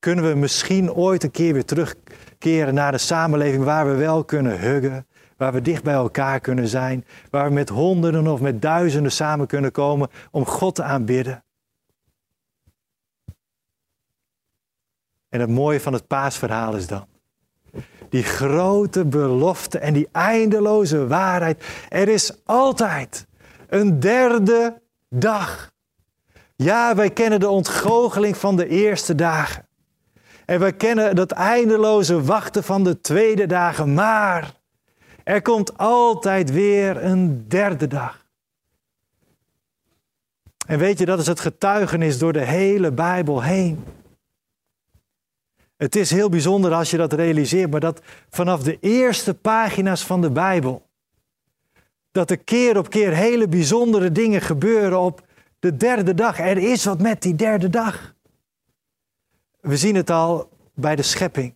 Kunnen 0.08 0.28
we 0.28 0.36
misschien 0.36 0.94
ooit 0.94 1.24
een 1.24 1.32
keer 1.32 1.54
weer 1.54 1.66
terugkeren 1.66 2.74
naar 2.74 2.92
de 2.92 2.98
samenleving 2.98 3.64
waar 3.64 3.88
we 3.88 3.96
wel 3.96 4.24
kunnen 4.24 4.60
huggen, 4.60 5.08
waar 5.38 5.54
we 5.54 5.62
dicht 5.62 5.84
bij 5.84 5.94
elkaar 5.94 6.40
kunnen 6.40 6.68
zijn, 6.68 7.06
waar 7.30 7.48
we 7.48 7.54
met 7.54 7.70
honderden 7.70 8.28
of 8.28 8.42
met 8.42 8.62
duizenden 8.62 9.12
samen 9.12 9.48
kunnen 9.48 9.72
komen 9.72 10.10
om 10.32 10.46
God 10.46 10.76
te 10.76 10.84
aanbidden? 10.84 11.44
En 15.30 15.40
het 15.40 15.50
mooie 15.50 15.82
van 15.82 15.94
het 15.94 16.08
paasverhaal 16.08 16.76
is 16.76 16.88
dan 16.88 17.08
die 18.10 18.24
grote 18.24 19.06
belofte 19.06 19.80
en 19.80 19.94
die 19.94 20.08
eindeloze 20.12 21.08
waarheid. 21.08 21.66
Er 21.90 22.08
is 22.08 22.46
altijd 22.46 23.28
een 23.67 24.00
derde 24.00 24.82
dag. 25.10 25.72
Ja, 26.56 26.96
wij 26.96 27.10
kennen 27.10 27.39
de 27.39 27.50
ontgoocheling 27.50 28.38
van 28.38 28.56
de 28.56 28.67
eerste 28.67 29.15
dagen. 29.15 29.66
En 30.48 30.60
wij 30.60 30.74
kennen 30.74 31.16
dat 31.16 31.32
eindeloze 31.32 32.24
wachten 32.24 32.64
van 32.64 32.84
de 32.84 33.02
tweede 33.02 33.46
dagen. 33.46 33.94
Maar 33.94 34.54
er 35.24 35.42
komt 35.42 35.78
altijd 35.78 36.52
weer 36.52 37.04
een 37.04 37.46
derde 37.48 37.88
dag. 37.88 38.26
En 40.68 40.80
weet 40.80 41.00
je, 41.00 41.06
dat 41.06 41.20
is 41.20 41.28
het 41.28 41.40
getuigenis 41.40 42.18
door 42.18 42.34
de 42.34 42.46
hele 42.46 42.92
Bijbel 42.92 43.44
heen. 43.44 43.84
Het 45.78 45.96
is 45.96 46.12
heel 46.12 46.30
bijzonder 46.30 46.74
als 46.74 46.92
je 46.92 46.98
dat 46.98 47.14
realiseert, 47.14 47.72
maar 47.72 47.80
dat 47.80 48.02
vanaf 48.30 48.64
de 48.64 48.78
eerste 48.80 49.34
pagina's 49.34 50.04
van 50.04 50.22
de 50.22 50.32
Bijbel, 50.32 50.88
dat 52.12 52.32
er 52.32 52.38
keer 52.38 52.78
op 52.78 52.90
keer 52.90 53.14
hele 53.14 53.48
bijzondere 53.48 54.12
dingen 54.12 54.42
gebeuren 54.42 55.00
op 55.00 55.26
de 55.60 55.78
derde 55.78 56.14
dag. 56.14 56.40
Er 56.40 56.58
is 56.58 56.86
wat 56.86 57.02
met 57.02 57.22
die 57.22 57.36
derde 57.36 57.70
dag. 57.70 58.16
We 59.67 59.77
zien 59.77 59.95
het 59.95 60.10
al 60.10 60.49
bij 60.73 60.95
de 60.95 61.01
schepping. 61.01 61.56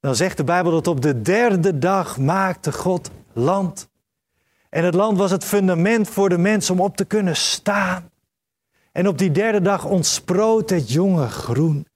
Dan 0.00 0.16
zegt 0.16 0.36
de 0.36 0.44
Bijbel 0.44 0.72
dat 0.72 0.86
op 0.86 1.00
de 1.00 1.22
derde 1.22 1.78
dag 1.78 2.18
maakte 2.18 2.72
God 2.72 3.10
land. 3.32 3.88
En 4.68 4.84
het 4.84 4.94
land 4.94 5.18
was 5.18 5.30
het 5.30 5.44
fundament 5.44 6.08
voor 6.08 6.28
de 6.28 6.38
mens 6.38 6.70
om 6.70 6.80
op 6.80 6.96
te 6.96 7.04
kunnen 7.04 7.36
staan. 7.36 8.10
En 8.92 9.08
op 9.08 9.18
die 9.18 9.30
derde 9.30 9.60
dag 9.60 9.84
ontsproot 9.84 10.70
het 10.70 10.92
jonge 10.92 11.28
groen 11.28 11.86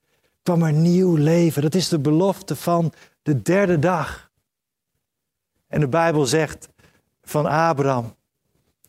kwam 0.43 0.63
er 0.63 0.73
nieuw 0.73 1.15
leven. 1.15 1.61
Dat 1.61 1.75
is 1.75 1.89
de 1.89 1.99
belofte 1.99 2.55
van 2.55 2.93
de 3.21 3.41
derde 3.41 3.79
dag. 3.79 4.31
En 5.67 5.79
de 5.79 5.87
Bijbel 5.87 6.25
zegt 6.25 6.69
van 7.23 7.45
Abraham, 7.45 8.15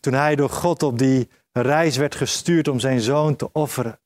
toen 0.00 0.12
hij 0.12 0.36
door 0.36 0.50
God 0.50 0.82
op 0.82 0.98
die 0.98 1.28
reis 1.52 1.96
werd 1.96 2.14
gestuurd 2.14 2.68
om 2.68 2.80
zijn 2.80 3.00
zoon 3.00 3.36
te 3.36 3.52
offeren. 3.52 4.00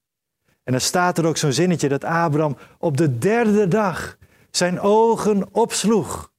En 0.66 0.72
dan 0.72 0.80
staat 0.80 1.18
er 1.18 1.26
ook 1.26 1.36
zo'n 1.36 1.52
zinnetje 1.52 1.88
dat 1.88 2.04
Abraham 2.04 2.56
op 2.78 2.96
de 2.96 3.18
derde 3.18 3.68
dag 3.68 4.16
zijn 4.50 4.80
ogen 4.80 5.54
opsloeg 5.54 6.30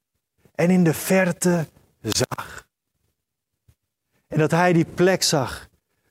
en 0.55 0.69
in 0.69 0.83
de 0.83 0.93
verte 0.93 1.67
zag. 2.01 2.67
En 4.27 4.39
dat 4.39 4.51
hij 4.51 4.73
die 4.73 4.85
plek 4.85 5.23
zag, 5.23 5.67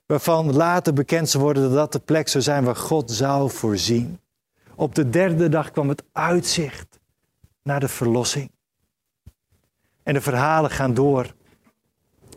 waarvan 0.07 0.53
later 0.53 0.93
bekend 0.93 1.29
zou 1.29 1.43
worden 1.43 1.63
dat 1.63 1.73
dat 1.73 1.93
de 1.93 1.99
plek 1.99 2.29
zou 2.29 2.45
zijn 2.45 2.65
waar 2.65 2.77
God 2.77 3.11
zou 3.11 3.51
voorzien. 3.51 4.21
Op 4.75 4.95
de 4.95 5.11
derde 5.11 5.49
dag 5.49 5.71
kwam 5.71 5.89
het 5.89 6.03
uitzicht 6.13 6.99
naar 7.63 7.81
de 7.81 7.89
verlossing. 7.89 8.51
En 10.03 10.15
de 10.15 10.21
verhalen 10.21 10.71
gaan 10.71 10.95
door. 10.95 11.35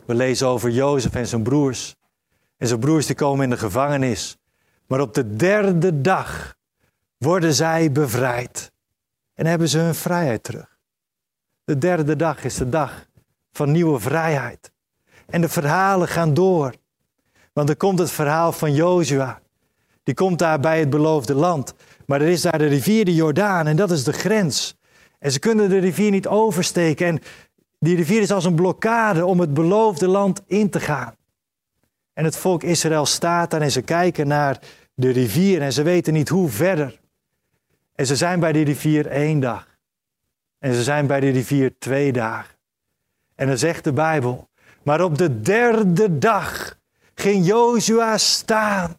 We 0.05 0.13
lezen 0.13 0.47
over 0.47 0.69
Jozef 0.69 1.15
en 1.15 1.27
zijn 1.27 1.43
broers. 1.43 1.95
En 2.57 2.67
zijn 2.67 2.79
broers 2.79 3.05
die 3.05 3.15
komen 3.15 3.43
in 3.43 3.49
de 3.49 3.57
gevangenis. 3.57 4.38
Maar 4.89 5.01
op 5.01 5.13
de 5.13 5.35
derde 5.35 6.01
dag 6.01 6.55
worden 7.17 7.53
zij 7.53 7.91
bevrijd. 7.91 8.71
En 9.33 9.45
hebben 9.45 9.69
ze 9.69 9.77
hun 9.77 9.95
vrijheid 9.95 10.43
terug. 10.43 10.77
De 11.63 11.77
derde 11.77 12.15
dag 12.15 12.43
is 12.43 12.55
de 12.55 12.69
dag 12.69 13.05
van 13.51 13.71
nieuwe 13.71 13.99
vrijheid. 13.99 14.71
En 15.25 15.41
de 15.41 15.49
verhalen 15.49 16.07
gaan 16.07 16.33
door. 16.33 16.73
Want 17.53 17.69
er 17.69 17.77
komt 17.77 17.99
het 17.99 18.11
verhaal 18.11 18.51
van 18.51 18.73
Jozua. 18.73 19.41
Die 20.03 20.13
komt 20.13 20.39
daar 20.39 20.59
bij 20.59 20.79
het 20.79 20.89
beloofde 20.89 21.33
land. 21.33 21.73
Maar 22.05 22.21
er 22.21 22.27
is 22.27 22.41
daar 22.41 22.57
de 22.57 22.67
rivier 22.67 23.05
de 23.05 23.15
Jordaan 23.15 23.67
en 23.67 23.75
dat 23.75 23.91
is 23.91 24.03
de 24.03 24.13
grens. 24.13 24.75
En 25.19 25.31
ze 25.31 25.39
kunnen 25.39 25.69
de 25.69 25.77
rivier 25.77 26.11
niet 26.11 26.27
oversteken. 26.27 27.07
En 27.07 27.19
die 27.79 27.95
rivier 27.95 28.21
is 28.21 28.31
als 28.31 28.45
een 28.45 28.55
blokkade 28.55 29.25
om 29.25 29.39
het 29.39 29.53
beloofde 29.53 30.07
land 30.07 30.41
in 30.45 30.69
te 30.69 30.79
gaan. 30.79 31.17
En 32.13 32.25
het 32.25 32.37
volk 32.37 32.63
Israël 32.63 33.05
staat 33.05 33.51
daar 33.51 33.61
en 33.61 33.71
ze 33.71 33.81
kijken 33.81 34.27
naar 34.27 34.59
de 34.99 35.11
rivier 35.11 35.61
en 35.61 35.73
ze 35.73 35.83
weten 35.83 36.13
niet 36.13 36.29
hoe 36.29 36.49
verder. 36.49 36.99
En 37.95 38.05
ze 38.05 38.15
zijn 38.15 38.39
bij 38.39 38.51
die 38.51 38.65
rivier 38.65 39.07
één 39.07 39.39
dag. 39.39 39.67
En 40.57 40.73
ze 40.73 40.83
zijn 40.83 41.07
bij 41.07 41.19
die 41.19 41.31
rivier 41.31 41.73
twee 41.77 42.11
dagen. 42.11 42.55
En 43.35 43.47
dan 43.47 43.57
zegt 43.57 43.83
de 43.83 43.93
Bijbel, 43.93 44.49
maar 44.83 45.01
op 45.01 45.17
de 45.17 45.41
derde 45.41 46.17
dag 46.17 46.77
ging 47.13 47.45
Jozua 47.45 48.17
staan. 48.17 48.97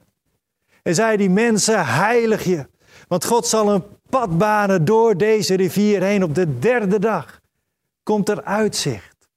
En 0.82 0.94
zei 0.94 1.16
die 1.16 1.30
mensen, 1.30 1.86
heilig 1.86 2.44
je, 2.44 2.66
want 3.08 3.24
God 3.24 3.46
zal 3.46 3.74
een 3.74 3.84
pad 4.10 4.38
banen 4.38 4.84
door 4.84 5.16
deze 5.16 5.54
rivier 5.54 6.02
heen. 6.02 6.22
Op 6.22 6.34
de 6.34 6.58
derde 6.58 6.98
dag 6.98 7.40
komt 8.02 8.28
er 8.28 8.44
uitzicht. 8.44 9.28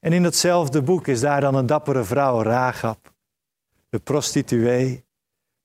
En 0.00 0.12
in 0.12 0.24
hetzelfde 0.24 0.82
boek 0.82 1.06
is 1.06 1.20
daar 1.20 1.40
dan 1.40 1.54
een 1.54 1.66
dappere 1.66 2.04
vrouw, 2.04 2.42
Rahab, 2.42 3.14
de 3.96 4.02
prostituee, 4.02 5.04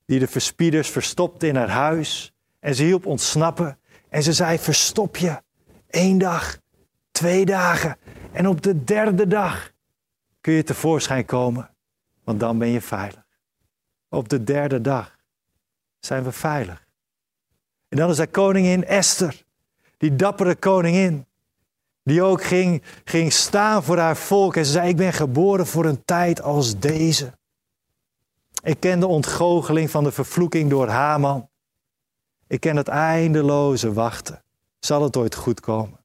die 0.05 0.19
de 0.19 0.27
verspieders 0.27 0.89
verstopte 0.89 1.47
in 1.47 1.55
haar 1.55 1.69
huis. 1.69 2.33
En 2.59 2.75
ze 2.75 2.83
hielp 2.83 3.05
ontsnappen. 3.05 3.79
En 4.09 4.23
ze 4.23 4.33
zei, 4.33 4.59
verstop 4.59 5.17
je. 5.17 5.41
Eén 5.89 6.17
dag, 6.17 6.57
twee 7.11 7.45
dagen. 7.45 7.97
En 8.31 8.47
op 8.47 8.61
de 8.61 8.83
derde 8.83 9.27
dag 9.27 9.71
kun 10.41 10.53
je 10.53 10.63
tevoorschijn 10.63 11.25
komen. 11.25 11.69
Want 12.23 12.39
dan 12.39 12.57
ben 12.57 12.67
je 12.67 12.81
veilig. 12.81 13.25
Op 14.09 14.29
de 14.29 14.43
derde 14.43 14.81
dag 14.81 15.17
zijn 15.99 16.23
we 16.23 16.31
veilig. 16.31 16.85
En 17.89 17.97
dan 17.97 18.09
is 18.09 18.19
er 18.19 18.27
koningin 18.27 18.85
Esther, 18.85 19.43
die 19.97 20.15
dappere 20.15 20.55
koningin. 20.55 21.25
Die 22.03 22.23
ook 22.23 22.43
ging, 22.43 22.83
ging 23.03 23.33
staan 23.33 23.83
voor 23.83 23.97
haar 23.97 24.17
volk. 24.17 24.55
En 24.55 24.65
ze 24.65 24.71
zei, 24.71 24.89
ik 24.89 24.97
ben 24.97 25.13
geboren 25.13 25.67
voor 25.67 25.85
een 25.85 26.05
tijd 26.05 26.41
als 26.41 26.79
deze. 26.79 27.39
Ik 28.63 28.79
ken 28.79 28.99
de 28.99 29.07
ontgoocheling 29.07 29.89
van 29.89 30.03
de 30.03 30.11
vervloeking 30.11 30.69
door 30.69 30.87
Haman. 30.87 31.49
Ik 32.47 32.59
ken 32.59 32.75
het 32.75 32.87
eindeloze 32.87 33.93
wachten. 33.93 34.43
Zal 34.79 35.03
het 35.03 35.17
ooit 35.17 35.35
goed 35.35 35.59
komen? 35.59 35.99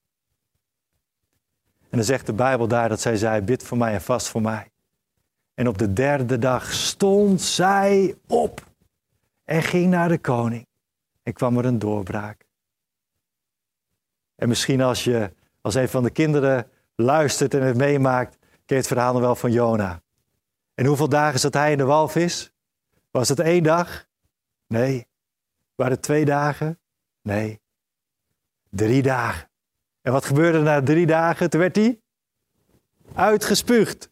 En 1.91 2.03
dan 2.03 2.05
zegt 2.05 2.27
de 2.27 2.33
Bijbel 2.33 2.69
daar 2.69 2.89
dat 2.89 3.01
zij 3.01 3.17
zei, 3.17 3.41
bid 3.41 3.63
voor 3.63 3.77
mij 3.77 3.93
en 3.93 4.03
vast 4.03 4.29
voor 4.29 4.43
mij. 4.43 4.71
En 5.55 5.69
op 5.69 5.79
de 5.79 5.93
derde 5.93 6.39
dag 6.39 6.73
stond 6.73 7.43
zij 7.43 8.15
op 8.27 8.65
en 9.45 9.63
ging 9.63 9.91
naar 9.91 10.09
de 10.09 10.19
koning. 10.19 10.67
En 11.23 11.33
kwam 11.33 11.59
er 11.59 11.65
een 11.65 11.79
doorbraak. 11.79 12.47
En 14.35 14.49
misschien 14.49 14.83
als 14.83 15.05
je 15.05 15.33
als 15.61 15.75
een 15.75 15.89
van 15.89 16.03
de 16.03 16.11
kinderen 16.11 16.71
luistert 16.95 17.55
en 17.55 17.63
het 17.63 17.77
meemaakt, 17.77 18.39
ken 18.67 18.77
het 18.77 18.87
verhaal 18.87 19.13
nog 19.13 19.23
wel 19.23 19.37
van 19.37 19.53
Jona. 19.53 20.03
En 20.77 20.87
hoeveel 20.87 21.09
dagen 21.09 21.41
zat 21.41 21.55
hij 21.55 21.73
in 21.73 21.79
de 21.79 21.85
walvis? 21.85 22.53
Was 23.11 23.29
het 23.29 23.41
één 23.41 23.63
dag? 23.63 24.07
Nee. 24.67 25.07
Waren 25.75 25.93
het 25.93 26.03
twee 26.03 26.25
dagen? 26.25 26.79
Nee. 27.23 27.61
Drie 28.71 29.03
dagen. 29.03 29.49
En 30.03 30.13
wat 30.13 30.25
gebeurde 30.25 30.61
na 30.61 30.83
drie 30.83 31.07
dagen? 31.07 31.51
Toen 31.51 31.61
werd 31.61 31.77
hij 31.77 32.01
uitgespuugd. 33.15 34.09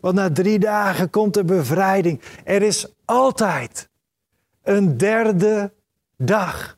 Want 0.00 0.14
na 0.14 0.32
drie 0.32 0.58
dagen 0.58 1.10
komt 1.10 1.34
de 1.34 1.44
bevrijding. 1.44 2.20
Er 2.44 2.62
is 2.62 2.94
altijd 3.04 3.88
een 4.62 4.96
derde 4.96 5.72
dag. 6.16 6.77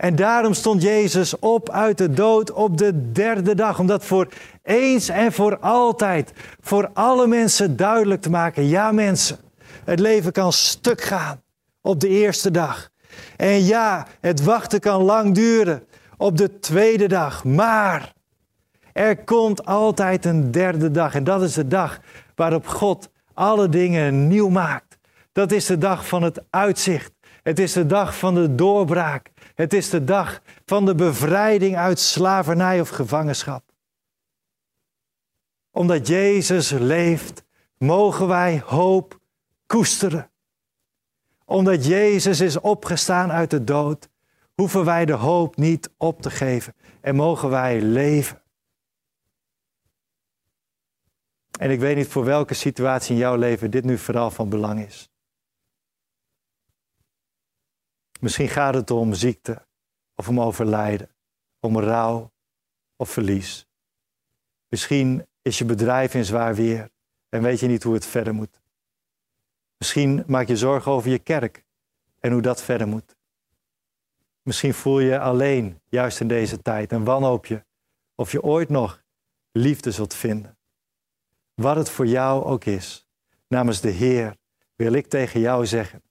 En 0.00 0.16
daarom 0.16 0.54
stond 0.54 0.82
Jezus 0.82 1.38
op 1.38 1.70
uit 1.70 1.98
de 1.98 2.10
dood 2.10 2.52
op 2.52 2.78
de 2.78 3.12
derde 3.12 3.54
dag. 3.54 3.78
Om 3.78 3.86
dat 3.86 4.04
voor 4.04 4.28
eens 4.62 5.08
en 5.08 5.32
voor 5.32 5.58
altijd, 5.58 6.32
voor 6.60 6.90
alle 6.92 7.26
mensen 7.26 7.76
duidelijk 7.76 8.20
te 8.20 8.30
maken. 8.30 8.68
Ja 8.68 8.92
mensen, 8.92 9.38
het 9.84 9.98
leven 9.98 10.32
kan 10.32 10.52
stuk 10.52 11.00
gaan 11.00 11.42
op 11.80 12.00
de 12.00 12.08
eerste 12.08 12.50
dag. 12.50 12.90
En 13.36 13.64
ja, 13.64 14.06
het 14.20 14.44
wachten 14.44 14.80
kan 14.80 15.02
lang 15.02 15.34
duren 15.34 15.82
op 16.16 16.36
de 16.36 16.58
tweede 16.58 17.08
dag. 17.08 17.44
Maar 17.44 18.12
er 18.92 19.24
komt 19.24 19.66
altijd 19.66 20.24
een 20.24 20.50
derde 20.50 20.90
dag. 20.90 21.14
En 21.14 21.24
dat 21.24 21.42
is 21.42 21.54
de 21.54 21.66
dag 21.66 22.00
waarop 22.34 22.66
God 22.66 23.10
alle 23.34 23.68
dingen 23.68 24.28
nieuw 24.28 24.48
maakt. 24.48 24.98
Dat 25.32 25.52
is 25.52 25.66
de 25.66 25.78
dag 25.78 26.06
van 26.06 26.22
het 26.22 26.42
uitzicht. 26.50 27.12
Het 27.42 27.58
is 27.58 27.72
de 27.72 27.86
dag 27.86 28.18
van 28.18 28.34
de 28.34 28.54
doorbraak. 28.54 29.30
Het 29.60 29.72
is 29.72 29.90
de 29.90 30.04
dag 30.04 30.42
van 30.64 30.84
de 30.84 30.94
bevrijding 30.94 31.76
uit 31.76 31.98
slavernij 31.98 32.80
of 32.80 32.88
gevangenschap. 32.88 33.64
Omdat 35.70 36.06
Jezus 36.06 36.70
leeft, 36.70 37.44
mogen 37.76 38.28
wij 38.28 38.62
hoop 38.66 39.20
koesteren. 39.66 40.30
Omdat 41.44 41.86
Jezus 41.86 42.40
is 42.40 42.60
opgestaan 42.60 43.32
uit 43.32 43.50
de 43.50 43.64
dood, 43.64 44.08
hoeven 44.54 44.84
wij 44.84 45.04
de 45.04 45.12
hoop 45.12 45.56
niet 45.56 45.90
op 45.96 46.22
te 46.22 46.30
geven 46.30 46.74
en 47.00 47.14
mogen 47.14 47.50
wij 47.50 47.80
leven. 47.80 48.42
En 51.58 51.70
ik 51.70 51.80
weet 51.80 51.96
niet 51.96 52.08
voor 52.08 52.24
welke 52.24 52.54
situatie 52.54 53.12
in 53.12 53.20
jouw 53.20 53.36
leven 53.36 53.70
dit 53.70 53.84
nu 53.84 53.98
vooral 53.98 54.30
van 54.30 54.48
belang 54.48 54.86
is. 54.86 55.10
Misschien 58.20 58.48
gaat 58.48 58.74
het 58.74 58.90
om 58.90 59.14
ziekte 59.14 59.66
of 60.14 60.28
om 60.28 60.40
overlijden, 60.40 61.08
om 61.60 61.78
rouw 61.78 62.32
of 62.96 63.10
verlies. 63.10 63.66
Misschien 64.68 65.26
is 65.42 65.58
je 65.58 65.64
bedrijf 65.64 66.14
in 66.14 66.24
zwaar 66.24 66.54
weer 66.54 66.90
en 67.28 67.42
weet 67.42 67.60
je 67.60 67.66
niet 67.66 67.82
hoe 67.82 67.94
het 67.94 68.06
verder 68.06 68.34
moet. 68.34 68.60
Misschien 69.76 70.24
maak 70.26 70.48
je 70.48 70.56
zorgen 70.56 70.92
over 70.92 71.10
je 71.10 71.18
kerk 71.18 71.64
en 72.18 72.32
hoe 72.32 72.42
dat 72.42 72.62
verder 72.62 72.88
moet. 72.88 73.16
Misschien 74.42 74.74
voel 74.74 75.00
je 75.00 75.18
alleen, 75.18 75.80
juist 75.88 76.20
in 76.20 76.28
deze 76.28 76.62
tijd, 76.62 76.92
en 76.92 77.04
wanhoop 77.04 77.46
je 77.46 77.64
of 78.14 78.32
je 78.32 78.42
ooit 78.42 78.68
nog 78.68 79.02
liefde 79.52 79.90
zult 79.90 80.14
vinden. 80.14 80.58
Wat 81.54 81.76
het 81.76 81.90
voor 81.90 82.06
jou 82.06 82.44
ook 82.44 82.64
is, 82.64 83.08
namens 83.48 83.80
de 83.80 83.90
Heer 83.90 84.36
wil 84.76 84.92
ik 84.92 85.06
tegen 85.06 85.40
jou 85.40 85.66
zeggen, 85.66 86.02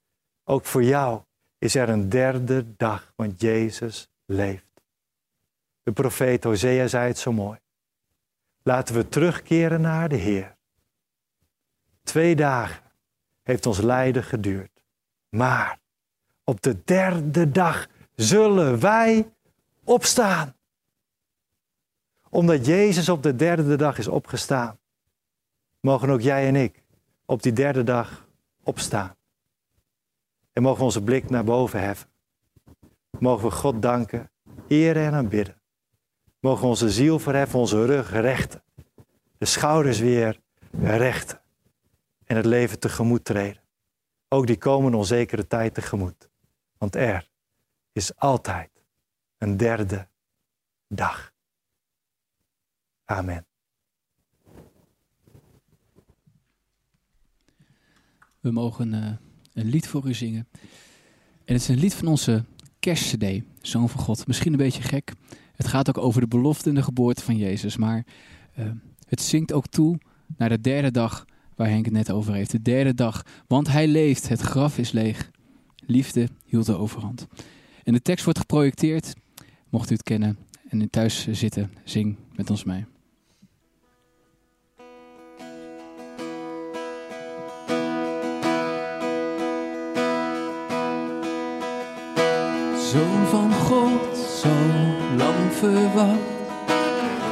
ook 0.44 0.64
voor 0.64 0.82
jou 0.82 1.22
is 1.60 1.74
er 1.74 1.88
een 1.88 2.08
derde 2.08 2.76
dag, 2.76 3.12
want 3.16 3.40
Jezus 3.40 4.10
leeft. 4.24 4.82
De 5.82 5.92
profeet 5.92 6.44
Hosea 6.44 6.86
zei 6.86 7.08
het 7.08 7.18
zo 7.18 7.32
mooi. 7.32 7.58
Laten 8.62 8.94
we 8.94 9.08
terugkeren 9.08 9.80
naar 9.80 10.08
de 10.08 10.16
Heer. 10.16 10.56
Twee 12.02 12.36
dagen 12.36 12.82
heeft 13.42 13.66
ons 13.66 13.80
lijden 13.80 14.24
geduurd. 14.24 14.82
Maar 15.28 15.78
op 16.44 16.60
de 16.60 16.84
derde 16.84 17.50
dag 17.50 17.88
zullen 18.14 18.80
wij 18.80 19.32
opstaan. 19.84 20.56
Omdat 22.28 22.66
Jezus 22.66 23.08
op 23.08 23.22
de 23.22 23.36
derde 23.36 23.76
dag 23.76 23.98
is 23.98 24.08
opgestaan, 24.08 24.78
mogen 25.80 26.10
ook 26.10 26.20
jij 26.20 26.46
en 26.46 26.56
ik 26.56 26.82
op 27.24 27.42
die 27.42 27.52
derde 27.52 27.82
dag 27.82 28.28
opstaan. 28.62 29.18
En 30.60 30.66
mogen 30.66 30.80
we 30.80 30.86
onze 30.86 31.02
blik 31.02 31.30
naar 31.30 31.44
boven 31.44 31.80
heffen. 31.80 32.08
Mogen 33.18 33.48
we 33.48 33.54
God 33.54 33.82
danken, 33.82 34.30
eren 34.68 35.04
en 35.04 35.12
aanbidden. 35.12 35.62
Mogen 36.40 36.62
we 36.62 36.68
onze 36.68 36.90
ziel 36.90 37.18
verheffen, 37.18 37.58
onze 37.58 37.86
rug 37.86 38.10
rechten. 38.10 38.62
De 39.38 39.44
schouders 39.44 39.98
weer 39.98 40.40
rechten. 40.70 41.40
En 42.24 42.36
het 42.36 42.44
leven 42.44 42.78
tegemoet 42.78 43.24
treden. 43.24 43.62
Ook 44.28 44.46
die 44.46 44.58
komende 44.58 44.96
onzekere 44.96 45.46
tijd 45.46 45.74
tegemoet. 45.74 46.30
Want 46.78 46.94
er 46.94 47.30
is 47.92 48.16
altijd 48.16 48.70
een 49.38 49.56
derde 49.56 50.08
dag. 50.88 51.32
Amen. 53.04 53.46
We 58.40 58.50
mogen 58.50 58.94
eh, 58.94 59.29
een 59.60 59.68
lied 59.68 59.86
voor 59.86 60.08
u 60.08 60.14
zingen. 60.14 60.48
En 61.44 61.54
het 61.54 61.62
is 61.62 61.68
een 61.68 61.78
lied 61.78 61.94
van 61.94 62.08
onze 62.08 62.44
kerstcd, 62.80 63.42
Zoon 63.60 63.88
van 63.88 64.00
God. 64.00 64.26
Misschien 64.26 64.52
een 64.52 64.58
beetje 64.58 64.82
gek. 64.82 65.12
Het 65.54 65.66
gaat 65.66 65.88
ook 65.88 65.98
over 65.98 66.20
de 66.20 66.28
belofte 66.28 66.68
en 66.68 66.74
de 66.74 66.82
geboorte 66.82 67.22
van 67.22 67.36
Jezus. 67.36 67.76
Maar 67.76 68.04
eh, 68.54 68.64
het 69.08 69.20
zingt 69.20 69.52
ook 69.52 69.66
toe 69.66 69.98
naar 70.36 70.48
de 70.48 70.60
derde 70.60 70.90
dag 70.90 71.24
waar 71.54 71.68
Henk 71.68 71.84
het 71.84 71.94
net 71.94 72.10
over 72.10 72.34
heeft. 72.34 72.50
De 72.50 72.62
derde 72.62 72.94
dag, 72.94 73.24
want 73.46 73.68
hij 73.68 73.88
leeft, 73.88 74.28
het 74.28 74.40
graf 74.40 74.78
is 74.78 74.92
leeg. 74.92 75.30
Liefde 75.86 76.28
hield 76.44 76.66
de 76.66 76.76
overhand. 76.76 77.26
En 77.82 77.92
de 77.92 78.02
tekst 78.02 78.24
wordt 78.24 78.38
geprojecteerd. 78.38 79.14
Mocht 79.68 79.90
u 79.90 79.94
het 79.94 80.02
kennen 80.02 80.38
en 80.68 80.90
thuis 80.90 81.28
zitten, 81.30 81.72
zing 81.84 82.16
met 82.34 82.50
ons 82.50 82.64
mee. 82.64 82.84
Zoon 92.90 93.26
van 93.30 93.52
God, 93.52 94.18
zo 94.42 94.48
lang 95.16 95.52
verwacht, 95.58 96.30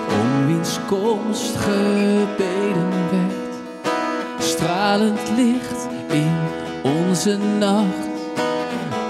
om 0.09 0.47
wiens 0.47 0.79
komst 0.87 1.57
gebeden 1.57 2.91
werd. 3.11 3.55
Stralend 4.39 5.21
licht 5.37 5.89
in 6.09 6.37
onze 6.83 7.39
nacht, 7.59 8.09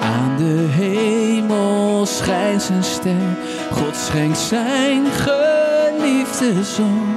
aan 0.01 0.37
de 0.37 0.67
hemel 0.71 2.07
schijnt 2.07 2.63
zijn 2.63 2.85
ster. 2.85 3.37
God 3.71 3.97
schenkt 3.97 4.39
zijn 4.39 5.07
geliefde 5.07 6.65
zoon, 6.65 7.17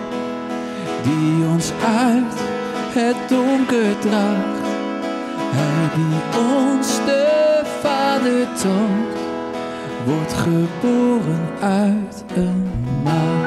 die 1.04 1.46
ons 1.54 1.72
uit 1.86 2.34
het 2.94 3.30
donker 3.30 4.00
draagt. 4.00 4.60
Hij 5.54 5.90
die 5.96 6.50
ons 6.58 6.88
de 7.06 7.40
Vader 7.82 8.48
toont, 8.62 9.21
wordt 10.06 10.34
geboren 10.34 11.50
uit 11.62 12.24
een 12.36 12.72
maagd. 13.04 13.41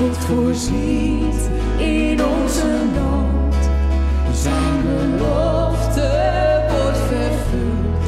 God 0.00 0.16
voorziet 0.16 1.50
in 1.78 2.24
onze 2.24 2.66
nood. 2.94 3.54
Zijn 4.32 4.82
belofte 4.82 6.10
wordt 6.70 6.98
vervuld. 6.98 8.06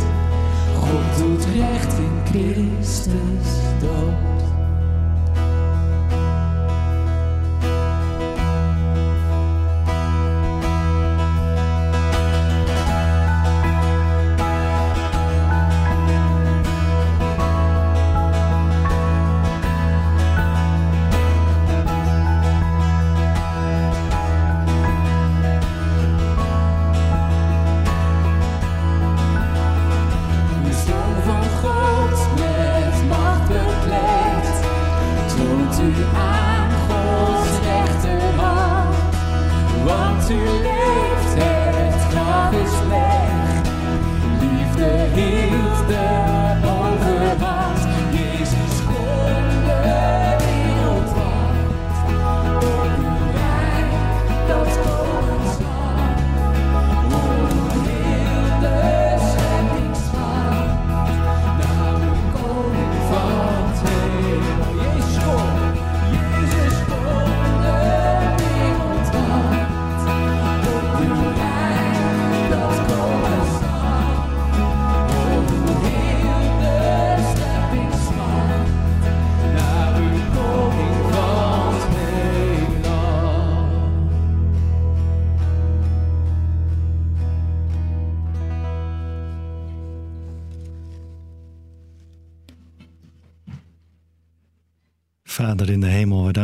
God 0.74 1.18
doet 1.18 1.44
recht 1.44 1.98
in 1.98 2.20
Christus 2.24 3.62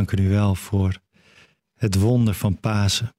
danken 0.09 0.27
u 0.27 0.35
wel 0.35 0.55
voor 0.55 1.01
het 1.75 1.95
wonder 1.95 2.35
van 2.35 2.61
Pasen. 2.61 3.15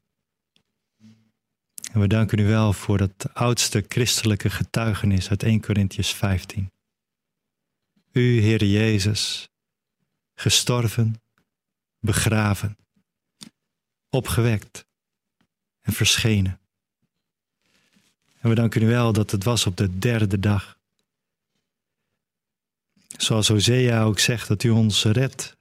En 1.91 1.99
we 1.99 2.08
danken 2.08 2.39
u 2.39 2.47
wel 2.47 2.73
voor 2.73 2.97
dat 2.97 3.34
oudste 3.34 3.86
christelijke 3.88 4.49
getuigenis 4.49 5.30
uit 5.30 5.43
1 5.43 5.62
Corinthians 5.62 6.13
15. 6.13 6.71
U, 8.12 8.41
Heer 8.41 8.65
Jezus, 8.65 9.49
gestorven, 10.36 11.21
begraven, 11.99 12.78
opgewekt 14.10 14.86
en 15.82 15.93
verschenen. 15.93 16.60
En 18.39 18.49
we 18.49 18.56
danken 18.56 18.82
u 18.82 18.88
wel 18.88 19.13
dat 19.13 19.32
het 19.32 19.43
was 19.43 19.65
op 19.65 19.78
de 19.78 19.99
derde 19.99 20.39
dag. 20.39 20.78
Zoals 23.17 23.47
Hosea 23.47 24.04
ook 24.04 24.19
zegt, 24.19 24.47
dat 24.47 24.63
u 24.63 24.69
ons 24.69 25.04
redt 25.04 25.58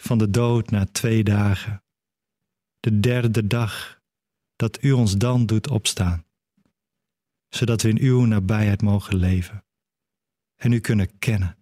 van 0.00 0.18
de 0.18 0.30
dood 0.30 0.70
na 0.70 0.86
twee 0.86 1.24
dagen. 1.24 1.82
De 2.80 3.00
derde 3.00 3.46
dag 3.46 4.00
dat 4.56 4.82
u 4.82 4.92
ons 4.92 5.16
dan 5.16 5.46
doet 5.46 5.68
opstaan, 5.68 6.24
zodat 7.48 7.82
we 7.82 7.88
in 7.88 7.98
uw 7.98 8.24
nabijheid 8.24 8.82
mogen 8.82 9.16
leven 9.16 9.64
en 10.56 10.72
u 10.72 10.80
kunnen 10.80 11.18
kennen. 11.18 11.56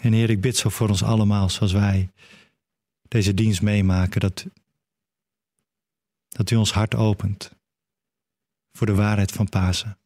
En 0.00 0.12
Heer, 0.12 0.30
ik 0.30 0.40
bid 0.40 0.56
zo 0.56 0.68
voor 0.68 0.88
ons 0.88 1.02
allemaal, 1.02 1.50
zoals 1.50 1.72
wij 1.72 2.12
deze 3.08 3.34
dienst 3.34 3.62
meemaken, 3.62 4.20
dat, 4.20 4.46
dat 6.28 6.50
u 6.50 6.56
ons 6.56 6.72
hart 6.72 6.94
opent 6.94 7.50
voor 8.72 8.86
de 8.86 8.94
waarheid 8.94 9.32
van 9.32 9.48
Pasen. 9.48 9.98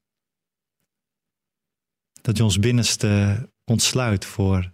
Dat 2.21 2.39
u 2.39 2.43
ons 2.43 2.59
binnenste 2.59 3.49
ontsluit 3.65 4.25
voor 4.25 4.73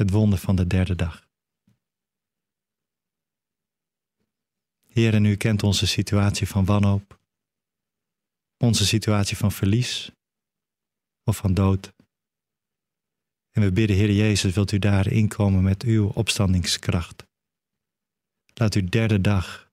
het 0.00 0.10
wonder 0.10 0.38
van 0.38 0.56
de 0.56 0.66
derde 0.66 0.94
dag. 0.94 1.28
Heer, 4.88 5.14
en 5.14 5.24
u 5.24 5.36
kent 5.36 5.62
onze 5.62 5.86
situatie 5.86 6.48
van 6.48 6.64
wanhoop, 6.64 7.20
onze 8.56 8.86
situatie 8.86 9.36
van 9.36 9.52
verlies 9.52 10.10
of 11.24 11.36
van 11.36 11.54
dood. 11.54 11.92
En 13.50 13.62
we 13.62 13.72
bidden, 13.72 13.96
Heer 13.96 14.12
Jezus, 14.12 14.54
wilt 14.54 14.72
u 14.72 14.78
daar 14.78 15.06
inkomen 15.06 15.62
met 15.62 15.82
uw 15.82 16.08
opstandingskracht. 16.08 17.26
Laat 18.54 18.74
uw 18.74 18.88
derde 18.88 19.20
dag 19.20 19.70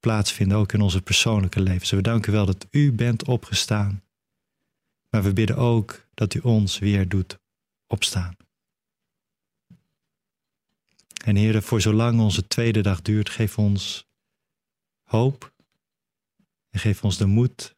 plaatsvinden, 0.00 0.58
ook 0.58 0.72
in 0.72 0.80
onze 0.80 1.02
persoonlijke 1.02 1.60
levens. 1.60 1.90
We 1.90 2.02
danken 2.02 2.32
wel 2.32 2.46
dat 2.46 2.66
u 2.70 2.92
bent 2.92 3.24
opgestaan. 3.24 4.04
Maar 5.10 5.22
we 5.22 5.32
bidden 5.32 5.56
ook 5.56 6.06
dat 6.14 6.34
u 6.34 6.38
ons 6.38 6.78
weer 6.78 7.08
doet 7.08 7.38
opstaan. 7.86 8.41
En 11.24 11.36
Heer, 11.36 11.62
voor 11.62 11.80
zolang 11.80 12.20
onze 12.20 12.46
tweede 12.46 12.80
dag 12.80 13.02
duurt, 13.02 13.30
geef 13.30 13.58
ons 13.58 14.08
hoop 15.02 15.54
en 16.70 16.80
geef 16.80 17.04
ons 17.04 17.16
de 17.16 17.26
moed 17.26 17.74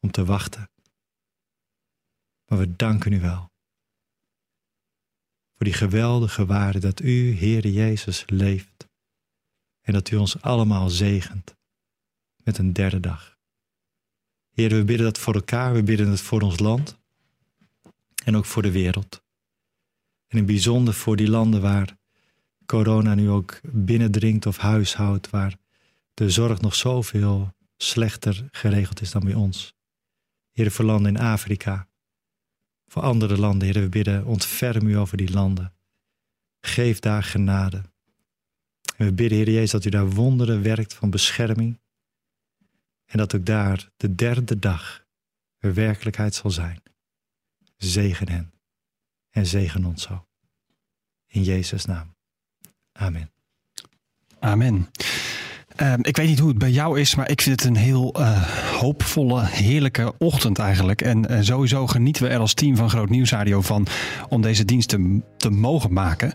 om 0.00 0.10
te 0.10 0.24
wachten. 0.24 0.70
Maar 2.44 2.58
we 2.58 2.76
danken 2.76 3.12
u 3.12 3.20
wel 3.20 3.52
voor 5.54 5.66
die 5.66 5.72
geweldige 5.72 6.46
waarde 6.46 6.78
dat 6.78 7.00
u, 7.00 7.30
Heer 7.30 7.66
Jezus, 7.66 8.24
leeft 8.26 8.88
en 9.80 9.92
dat 9.92 10.10
u 10.10 10.16
ons 10.16 10.42
allemaal 10.42 10.88
zegent 10.88 11.56
met 12.36 12.58
een 12.58 12.72
derde 12.72 13.00
dag. 13.00 13.38
Heer, 14.50 14.68
we 14.68 14.84
bidden 14.84 15.06
dat 15.06 15.18
voor 15.18 15.34
elkaar, 15.34 15.72
we 15.72 15.82
bidden 15.82 16.10
het 16.10 16.20
voor 16.20 16.40
ons 16.40 16.58
land 16.58 16.98
en 18.24 18.36
ook 18.36 18.44
voor 18.44 18.62
de 18.62 18.70
wereld. 18.70 19.22
En 20.26 20.38
in 20.38 20.46
bijzonder 20.46 20.94
voor 20.94 21.16
die 21.16 21.28
landen 21.28 21.60
waar 21.60 21.98
corona 22.66 23.14
nu 23.14 23.30
ook 23.30 23.60
binnendringt 23.62 24.46
of 24.46 24.56
huishoudt, 24.56 25.30
waar 25.30 25.56
de 26.14 26.30
zorg 26.30 26.60
nog 26.60 26.74
zoveel 26.74 27.52
slechter 27.76 28.48
geregeld 28.50 29.00
is 29.00 29.10
dan 29.10 29.24
bij 29.24 29.34
ons. 29.34 29.74
Heer, 30.52 30.70
voor 30.70 30.84
landen 30.84 31.16
in 31.16 31.22
Afrika, 31.22 31.88
voor 32.86 33.02
andere 33.02 33.38
landen, 33.38 33.68
Heer, 33.68 33.82
we 33.82 33.88
bidden, 33.88 34.24
ontferm 34.24 34.86
u 34.86 34.96
over 34.96 35.16
die 35.16 35.30
landen. 35.30 35.74
Geef 36.60 36.98
daar 36.98 37.22
genade. 37.22 37.82
En 38.96 39.06
we 39.06 39.12
bidden, 39.12 39.38
Heer 39.38 39.50
Jezus, 39.50 39.70
dat 39.70 39.84
u 39.84 39.90
daar 39.90 40.10
wonderen 40.10 40.62
werkt 40.62 40.94
van 40.94 41.10
bescherming. 41.10 41.80
En 43.04 43.18
dat 43.18 43.34
ook 43.34 43.46
daar 43.46 43.90
de 43.96 44.14
derde 44.14 44.58
dag 44.58 45.04
werkelijkheid 45.58 46.34
zal 46.34 46.50
zijn. 46.50 46.82
Zegen 47.76 48.28
hen 48.28 48.52
en 49.30 49.46
zegen 49.46 49.84
ons 49.84 50.02
zo. 50.02 50.26
In 51.26 51.42
Jezus' 51.42 51.84
naam. 51.84 52.13
Amen. 52.98 53.30
Amen. 54.40 54.88
Ehm, 55.76 55.98
ik 56.02 56.16
weet 56.16 56.26
niet 56.26 56.38
hoe 56.38 56.48
het 56.48 56.58
bij 56.58 56.70
jou 56.70 57.00
is, 57.00 57.14
maar 57.14 57.30
ik 57.30 57.40
vind 57.40 57.60
het 57.60 57.70
een 57.70 57.76
heel 57.76 58.12
eh, 58.12 58.42
hoopvolle, 58.78 59.44
heerlijke 59.44 60.14
ochtend 60.18 60.58
eigenlijk. 60.58 61.02
En 61.02 61.28
eh, 61.28 61.38
sowieso 61.40 61.86
genieten 61.86 62.22
we 62.22 62.28
er 62.28 62.38
als 62.38 62.54
team 62.54 62.76
van 62.76 62.90
Groot 62.90 63.08
Nieuwsradio 63.08 63.60
van 63.60 63.86
om 64.28 64.42
deze 64.42 64.64
dienst 64.64 64.88
te, 64.88 65.20
te 65.36 65.50
mogen 65.50 65.92
maken. 65.92 66.34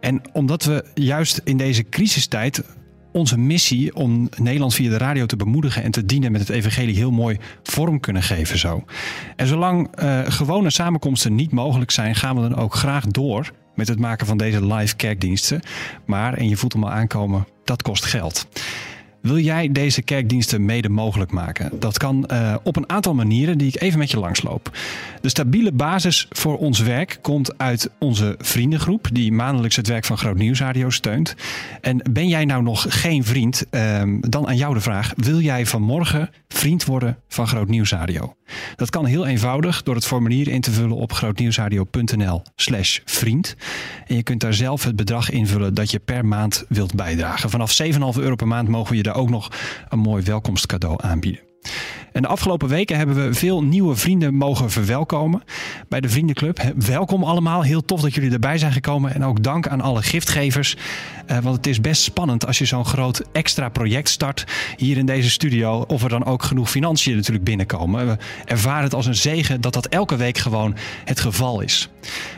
En 0.00 0.20
omdat 0.32 0.64
we 0.64 0.84
juist 0.94 1.40
in 1.44 1.56
deze 1.56 1.88
crisistijd 1.88 2.62
onze 3.12 3.38
missie 3.38 3.94
om 3.94 4.28
Nederland 4.36 4.74
via 4.74 4.90
de 4.90 4.98
radio 4.98 5.26
te 5.26 5.36
bemoedigen 5.36 5.82
en 5.82 5.90
te 5.90 6.04
dienen 6.04 6.32
met 6.32 6.40
het 6.40 6.50
evangelie 6.50 6.96
heel 6.96 7.10
mooi 7.10 7.38
vorm 7.62 8.00
kunnen 8.00 8.22
geven 8.22 8.58
zo. 8.58 8.84
En 9.36 9.46
zolang 9.46 9.96
eh, 9.96 10.20
gewone 10.24 10.70
samenkomsten 10.70 11.34
niet 11.34 11.52
mogelijk 11.52 11.90
zijn, 11.90 12.14
gaan 12.14 12.36
we 12.36 12.48
dan 12.48 12.56
ook 12.56 12.74
graag 12.74 13.06
door 13.06 13.52
met 13.80 13.88
het 13.88 13.98
maken 13.98 14.26
van 14.26 14.36
deze 14.36 14.66
live 14.74 14.96
kerkdiensten. 14.96 15.60
Maar, 16.04 16.34
en 16.34 16.48
je 16.48 16.56
voelt 16.56 16.72
hem 16.72 16.84
al 16.84 16.90
aankomen, 16.90 17.46
dat 17.64 17.82
kost 17.82 18.04
geld. 18.04 18.46
Wil 19.22 19.38
jij 19.38 19.72
deze 19.72 20.02
kerkdiensten 20.02 20.64
mede 20.64 20.88
mogelijk 20.88 21.30
maken? 21.30 21.80
Dat 21.80 21.98
kan 21.98 22.26
eh, 22.26 22.54
op 22.62 22.76
een 22.76 22.88
aantal 22.88 23.14
manieren 23.14 23.58
die 23.58 23.68
ik 23.68 23.80
even 23.80 23.98
met 23.98 24.10
je 24.10 24.18
langsloop. 24.18 24.70
De 25.20 25.28
stabiele 25.28 25.72
basis 25.72 26.26
voor 26.30 26.58
ons 26.58 26.78
werk 26.78 27.18
komt 27.22 27.58
uit 27.58 27.90
onze 27.98 28.34
vriendengroep, 28.38 29.08
die 29.12 29.32
maandelijks 29.32 29.76
het 29.76 29.86
werk 29.86 30.04
van 30.04 30.18
Groot 30.18 30.36
Nieuwsradio 30.36 30.90
steunt. 30.90 31.34
En 31.80 32.02
ben 32.10 32.28
jij 32.28 32.44
nou 32.44 32.62
nog 32.62 32.86
geen 32.88 33.24
vriend? 33.24 33.66
Ehm, 33.70 34.20
dan 34.20 34.48
aan 34.48 34.56
jou 34.56 34.74
de 34.74 34.80
vraag: 34.80 35.12
wil 35.16 35.40
jij 35.40 35.66
vanmorgen 35.66 36.30
vriend 36.48 36.84
worden 36.84 37.18
van 37.28 37.46
Groot 37.46 37.68
Nieuwsradio? 37.68 38.34
Dat 38.76 38.90
kan 38.90 39.04
heel 39.04 39.26
eenvoudig 39.26 39.82
door 39.82 39.94
het 39.94 40.06
formulier 40.06 40.48
in 40.48 40.60
te 40.60 40.70
vullen 40.70 40.96
op 40.96 41.12
grootnieuwsradio.nl/slash 41.12 42.98
vriend. 43.04 43.56
En 44.06 44.16
je 44.16 44.22
kunt 44.22 44.40
daar 44.40 44.54
zelf 44.54 44.84
het 44.84 44.96
bedrag 44.96 45.30
invullen 45.30 45.74
dat 45.74 45.90
je 45.90 45.98
per 45.98 46.24
maand 46.24 46.64
wilt 46.68 46.94
bijdragen. 46.94 47.50
Vanaf 47.50 47.82
7,5 47.82 47.88
euro 48.16 48.34
per 48.34 48.48
maand 48.48 48.68
mogen 48.68 48.90
we 48.90 48.96
je 48.96 49.02
daar 49.02 49.16
ook 49.16 49.30
nog 49.30 49.50
een 49.88 49.98
mooi 49.98 50.22
welkomstcadeau 50.22 50.96
aanbieden. 51.02 51.40
En 52.12 52.22
de 52.22 52.28
afgelopen 52.28 52.68
weken 52.68 52.96
hebben 52.96 53.26
we 53.26 53.34
veel 53.34 53.62
nieuwe 53.62 53.96
vrienden 53.96 54.34
mogen 54.34 54.70
verwelkomen 54.70 55.42
bij 55.88 56.00
de 56.00 56.08
Vriendenclub. 56.08 56.72
Welkom 56.76 57.24
allemaal, 57.24 57.62
heel 57.62 57.84
tof 57.84 58.00
dat 58.00 58.14
jullie 58.14 58.32
erbij 58.32 58.58
zijn 58.58 58.72
gekomen. 58.72 59.14
En 59.14 59.24
ook 59.24 59.42
dank 59.42 59.68
aan 59.68 59.80
alle 59.80 60.02
giftgevers. 60.02 60.76
Eh, 61.26 61.38
want 61.38 61.56
het 61.56 61.66
is 61.66 61.80
best 61.80 62.02
spannend 62.02 62.46
als 62.46 62.58
je 62.58 62.64
zo'n 62.64 62.84
groot 62.84 63.22
extra 63.32 63.68
project 63.68 64.08
start 64.08 64.44
hier 64.76 64.96
in 64.96 65.06
deze 65.06 65.30
studio. 65.30 65.84
Of 65.88 66.02
er 66.02 66.08
dan 66.08 66.24
ook 66.24 66.42
genoeg 66.42 66.70
financiën 66.70 67.16
natuurlijk 67.16 67.44
binnenkomen. 67.44 68.06
We 68.06 68.16
ervaren 68.44 68.82
het 68.82 68.94
als 68.94 69.06
een 69.06 69.14
zegen 69.14 69.60
dat 69.60 69.72
dat 69.72 69.86
elke 69.86 70.16
week 70.16 70.38
gewoon 70.38 70.74
het 71.04 71.20
geval 71.20 71.60
is. 71.60 71.88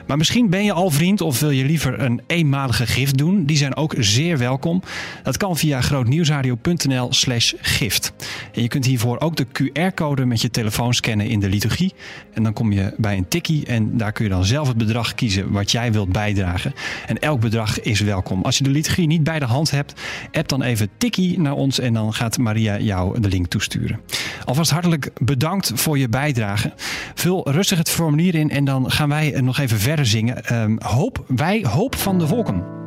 Maar 0.07 0.17
misschien 0.17 0.51
ben 0.51 0.65
je 0.65 0.73
al 0.73 0.91
vriend 0.91 1.21
of 1.21 1.41
wil 1.41 1.51
je 1.51 1.65
liever 1.65 2.01
een 2.01 2.21
eenmalige 2.27 2.87
gift 2.87 3.19
doen. 3.19 3.45
Die 3.45 3.57
zijn 3.57 3.77
ook 3.77 3.95
zeer 3.99 4.39
welkom. 4.39 4.83
Dat 5.23 5.37
kan 5.37 5.57
via 5.57 5.81
grootnieuwsradio.nl 5.81 7.13
slash 7.13 7.53
gift. 7.61 8.13
En 8.53 8.63
je 8.63 8.69
kunt 8.69 8.85
hiervoor 8.85 9.21
ook 9.21 9.37
de 9.37 9.47
QR-code 9.71 10.25
met 10.25 10.41
je 10.41 10.51
telefoon 10.51 10.95
scannen 10.95 11.27
in 11.27 11.41
de 11.41 11.49
liturgie. 11.49 11.93
En 12.35 12.43
dan 12.43 12.53
kom 12.53 12.73
je 12.73 12.95
bij 12.97 13.17
een 13.17 13.29
tikkie 13.29 13.67
en 13.67 13.97
daar 13.97 14.13
kun 14.13 14.25
je 14.25 14.31
dan 14.31 14.45
zelf 14.45 14.69
het 14.69 14.77
bedrag 14.77 15.15
kiezen 15.15 15.51
wat 15.51 15.71
jij 15.71 15.93
wilt 15.93 16.13
bijdragen. 16.13 16.73
En 17.07 17.19
elk 17.19 17.41
bedrag 17.41 17.81
is 17.81 18.01
welkom. 18.01 18.43
Als 18.43 18.59
je 18.59 18.65
de 18.65 18.71
liturgie 18.71 19.07
niet 19.07 19.25
bij 19.25 19.39
de 19.39 19.45
hand 19.45 19.71
hebt, 19.71 20.01
app 20.33 20.49
dan 20.49 20.63
even 20.63 20.89
tikkie 20.99 21.41
naar 21.41 21.55
ons 21.55 21.79
en 21.79 21.93
dan 21.93 22.15
gaat 22.15 22.39
Maria 22.39 22.79
jou 22.79 23.21
de 23.21 23.29
link 23.29 23.47
toesturen. 23.47 24.01
Alvast 24.45 24.71
hartelijk 24.71 25.11
bedankt 25.21 25.73
voor 25.75 25.99
je 25.99 26.09
bijdrage. 26.09 26.73
Vul 27.15 27.51
rustig 27.51 27.79
het 27.79 27.91
formulier 27.91 28.35
in 28.35 28.51
en 28.51 28.65
dan 28.65 28.91
gaan 28.91 29.09
wij 29.09 29.41
nog 29.41 29.59
even 29.59 29.79
verder 29.79 30.07
zingen. 30.07 30.45
Ehm, 30.45 30.77
hoop, 30.79 31.25
wij 31.27 31.65
hoop 31.69 31.97
van 31.97 32.19
de 32.19 32.27
volken. 32.27 32.82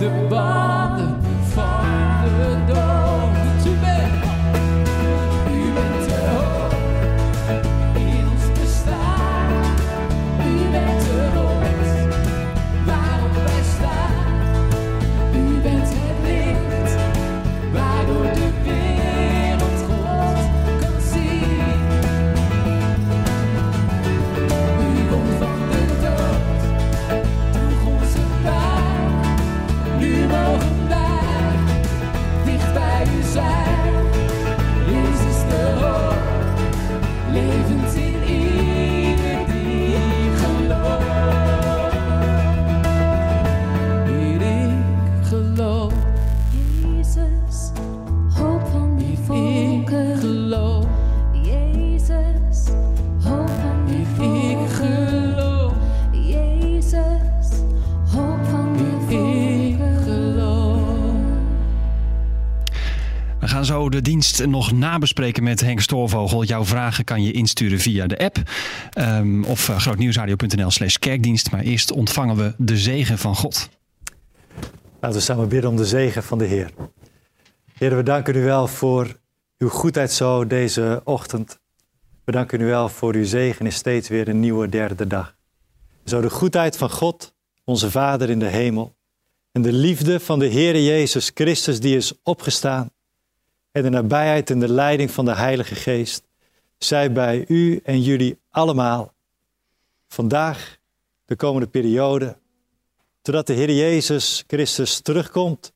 Brak 0.00 0.30
de 0.30 0.49
nog 64.46 64.72
nabespreken 64.72 65.42
met 65.42 65.60
Henk 65.60 65.80
Stoorvogel? 65.80 66.44
Jouw 66.44 66.64
vragen 66.64 67.04
kan 67.04 67.22
je 67.22 67.32
insturen 67.32 67.78
via 67.78 68.06
de 68.06 68.18
app 68.18 68.42
ehm, 68.90 69.44
of 69.44 69.68
uh, 69.68 69.78
grootnieuwsradio.nl 69.78 70.70
slash 70.70 70.94
kerkdienst. 70.94 71.50
Maar 71.50 71.60
eerst 71.60 71.92
ontvangen 71.92 72.36
we 72.36 72.54
de 72.56 72.76
zegen 72.76 73.18
van 73.18 73.36
God. 73.36 73.68
Laten 75.00 75.18
we 75.18 75.24
samen 75.24 75.48
bidden 75.48 75.70
om 75.70 75.76
de 75.76 75.86
zegen 75.86 76.22
van 76.22 76.38
de 76.38 76.44
Heer. 76.44 76.70
Heer, 77.78 77.96
we 77.96 78.02
danken 78.02 78.36
u 78.36 78.42
wel 78.42 78.66
voor 78.66 79.18
uw 79.58 79.68
goedheid 79.68 80.12
zo 80.12 80.46
deze 80.46 81.00
ochtend. 81.04 81.58
We 82.24 82.32
danken 82.32 82.60
u 82.60 82.64
wel 82.64 82.88
voor 82.88 83.14
uw 83.14 83.24
zegen 83.24 83.66
is 83.66 83.74
steeds 83.74 84.08
weer 84.08 84.28
een 84.28 84.40
nieuwe 84.40 84.68
derde 84.68 85.06
dag. 85.06 85.36
Zo 86.04 86.20
de 86.20 86.30
goedheid 86.30 86.76
van 86.76 86.90
God, 86.90 87.34
onze 87.64 87.90
Vader 87.90 88.30
in 88.30 88.38
de 88.38 88.48
hemel, 88.48 88.96
en 89.52 89.62
de 89.62 89.72
liefde 89.72 90.20
van 90.20 90.38
de 90.38 90.46
Heer 90.46 90.80
Jezus 90.80 91.30
Christus 91.34 91.80
die 91.80 91.96
is 91.96 92.12
opgestaan, 92.22 92.90
en 93.72 93.82
de 93.82 93.88
nabijheid 93.88 94.50
en 94.50 94.58
de 94.58 94.72
leiding 94.72 95.10
van 95.10 95.24
de 95.24 95.34
Heilige 95.34 95.74
Geest, 95.74 96.22
zij 96.78 97.12
bij 97.12 97.44
u 97.48 97.80
en 97.84 98.02
jullie 98.02 98.38
allemaal, 98.50 99.14
vandaag, 100.08 100.78
de 101.24 101.36
komende 101.36 101.66
periode, 101.66 102.36
totdat 103.22 103.46
de 103.46 103.52
Heer 103.52 103.70
Jezus 103.70 104.44
Christus 104.46 105.00
terugkomt, 105.00 105.72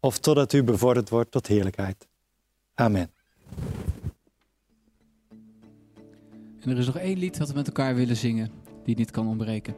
of 0.00 0.18
totdat 0.18 0.52
u 0.52 0.62
bevorderd 0.62 1.08
wordt 1.08 1.30
tot 1.30 1.46
heerlijkheid. 1.46 2.08
Amen. 2.74 3.10
En 6.60 6.70
er 6.70 6.78
is 6.78 6.86
nog 6.86 6.96
één 6.96 7.18
lied 7.18 7.38
dat 7.38 7.48
we 7.48 7.54
met 7.54 7.66
elkaar 7.66 7.94
willen 7.94 8.16
zingen, 8.16 8.50
die 8.84 8.96
niet 8.96 9.10
kan 9.10 9.26
ontbreken. 9.26 9.74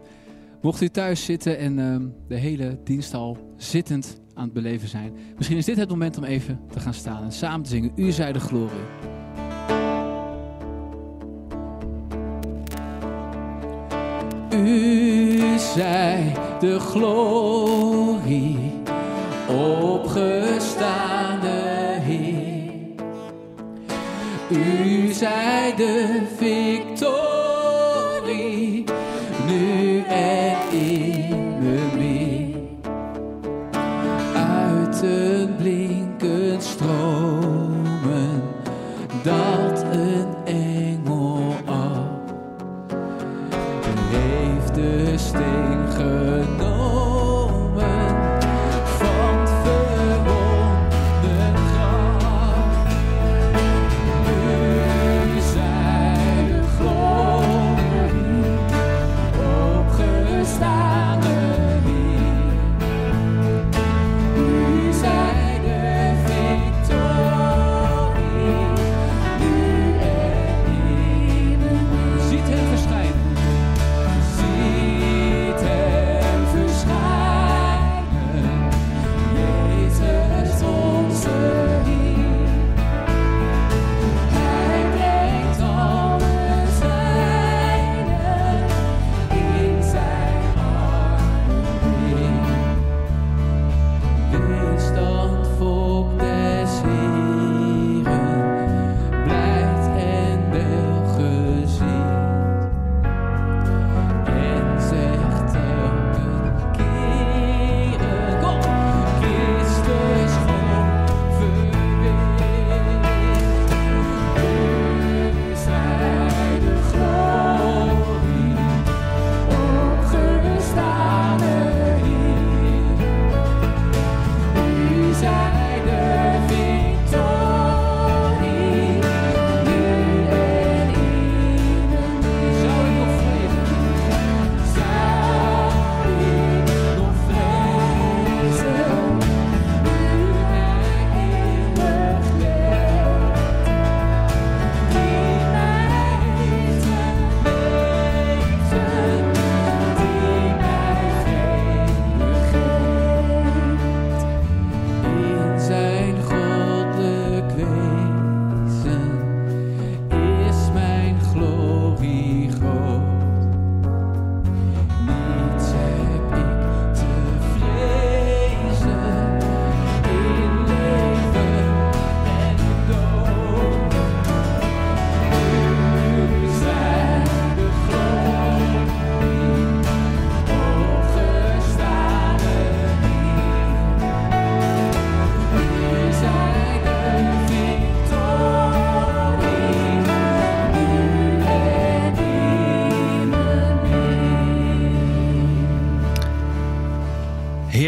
Mocht 0.60 0.80
u 0.80 0.88
thuis 0.88 1.24
zitten 1.24 1.58
en 1.58 1.78
uh, 1.78 1.96
de 2.28 2.36
hele 2.36 2.78
dienst 2.84 3.14
al 3.14 3.38
zittend 3.56 4.20
aan 4.34 4.44
het 4.44 4.52
beleven 4.52 4.88
zijn, 4.88 5.12
misschien 5.36 5.56
is 5.56 5.64
dit 5.64 5.76
het 5.76 5.88
moment 5.88 6.16
om 6.16 6.24
even 6.24 6.60
te 6.70 6.80
gaan 6.80 6.94
staan 6.94 7.22
en 7.22 7.32
samen 7.32 7.62
te 7.62 7.70
zingen. 7.70 7.92
U 7.96 8.10
zij 8.10 8.32
de 8.32 8.40
glorie. 8.40 8.78
U 14.54 15.58
zij 15.58 16.32
de 16.60 16.80
glorie, 16.80 18.58
opgestaande 19.48 21.48
Heer. 22.00 22.56
U 24.50 25.12
zij 25.12 25.74
de 25.76 26.22
victorie, 26.36 27.06
dat 39.28 39.84
een 39.92 40.47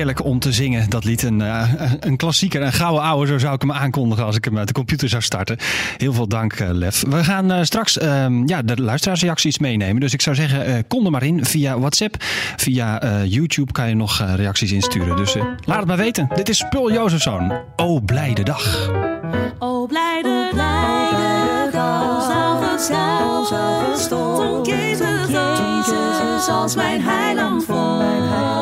Heerlijk 0.01 0.25
om 0.25 0.39
te 0.39 0.53
zingen, 0.53 0.91
dat 0.91 1.05
lied. 1.05 1.23
Een, 1.23 1.41
uh, 1.41 1.73
een 2.01 2.17
klassieker, 2.17 2.63
een 2.63 2.73
gouden 2.73 3.03
ouwe, 3.03 3.27
zo 3.27 3.39
zou 3.39 3.55
ik 3.55 3.61
hem 3.61 3.73
aankondigen 3.73 4.25
als 4.25 4.37
ik 4.37 4.45
hem 4.45 4.59
uit 4.59 4.67
de 4.67 4.75
computer 4.75 5.09
zou 5.09 5.23
starten. 5.23 5.57
Heel 5.97 6.13
veel 6.13 6.29
dank, 6.29 6.61
uh, 6.61 6.69
Lef. 6.73 7.05
We 7.09 7.25
gaan 7.25 7.53
uh, 7.53 7.59
straks 7.63 7.95
ja, 8.47 8.63
de 8.63 8.83
luisteraarsreacties 8.83 9.59
meenemen. 9.59 10.01
Dus 10.01 10.13
ik 10.13 10.23
zou 10.23 10.37
zeggen, 10.37 10.87
kom 10.87 11.05
er 11.05 11.11
maar 11.11 11.23
in 11.23 11.45
via 11.45 11.79
WhatsApp. 11.79 12.15
Via 12.57 13.01
YouTube 13.25 13.73
kan 13.73 13.89
je 13.89 13.95
nog 13.95 14.25
reacties 14.37 14.73
insturen. 14.73 15.17
Dus 15.17 15.37
laat 15.65 15.79
het 15.79 15.87
maar 15.87 15.97
weten. 15.97 16.29
Dit 16.35 16.49
is 16.49 16.59
Spul 16.59 16.93
Jozefzoon. 16.93 17.53
O, 17.77 18.01
blijde 18.01 18.43
dag. 18.43 18.91
O 19.59 19.87
blijde, 19.87 20.49
blijde 20.53 21.69
dag, 21.73 22.81
zelfs 22.81 24.03
stond 24.03 24.67
Jezus 24.67 26.49
als 26.49 26.75
mijn 26.75 27.03
heiland 27.03 27.65
vond 27.65 28.60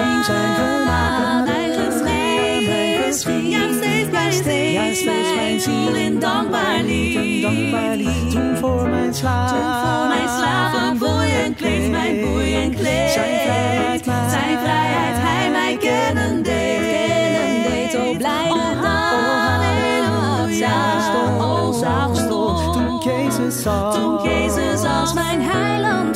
om 0.00 0.22
zijn 0.22 0.54
vermaken. 0.54 1.44
Mijn 1.44 1.72
geschreven, 1.72 3.48
ja 3.48 3.72
steeds 3.72 4.10
mijn 4.10 4.32
steeds, 4.32 4.72
ja 4.72 4.94
steeds 4.94 5.34
mijn 5.34 5.60
ziel 5.60 5.94
in 5.94 6.18
dankbaar 6.20 6.82
lied. 6.82 8.30
Toen 8.30 8.56
voor 8.56 8.88
mijn 8.88 9.14
slaap, 9.14 9.48
toen 9.48 9.58
voor 9.58 10.08
mijn 10.08 10.28
slaap, 10.28 10.74
een 10.74 10.98
boeien 10.98 11.54
kleed, 11.54 11.90
mijn 11.90 12.20
boeien 12.20 12.74
kleed. 12.74 13.10
Zijn 13.10 13.40
vrijheid, 13.40 14.04
zijn 14.04 14.58
vrijheid, 14.58 15.16
hij 15.18 15.50
mij 15.50 15.76
kennen 15.76 16.42
deed. 16.42 16.78
Kennen 16.78 17.62
deed, 17.62 17.96
oh 17.96 18.16
blijde 18.16 18.80
dag, 18.82 19.12
oh 19.12 19.46
halleluja, 19.46 20.76
oh 21.38 21.72
zalig 21.78 22.16
stond, 22.16 22.72
toen 22.72 23.00
Jezus 23.12 23.66
als, 23.66 23.94
toen 23.94 24.22
Jezus 24.22 24.84
als 24.84 25.12
mijn 25.12 25.42
heiland 25.42 26.15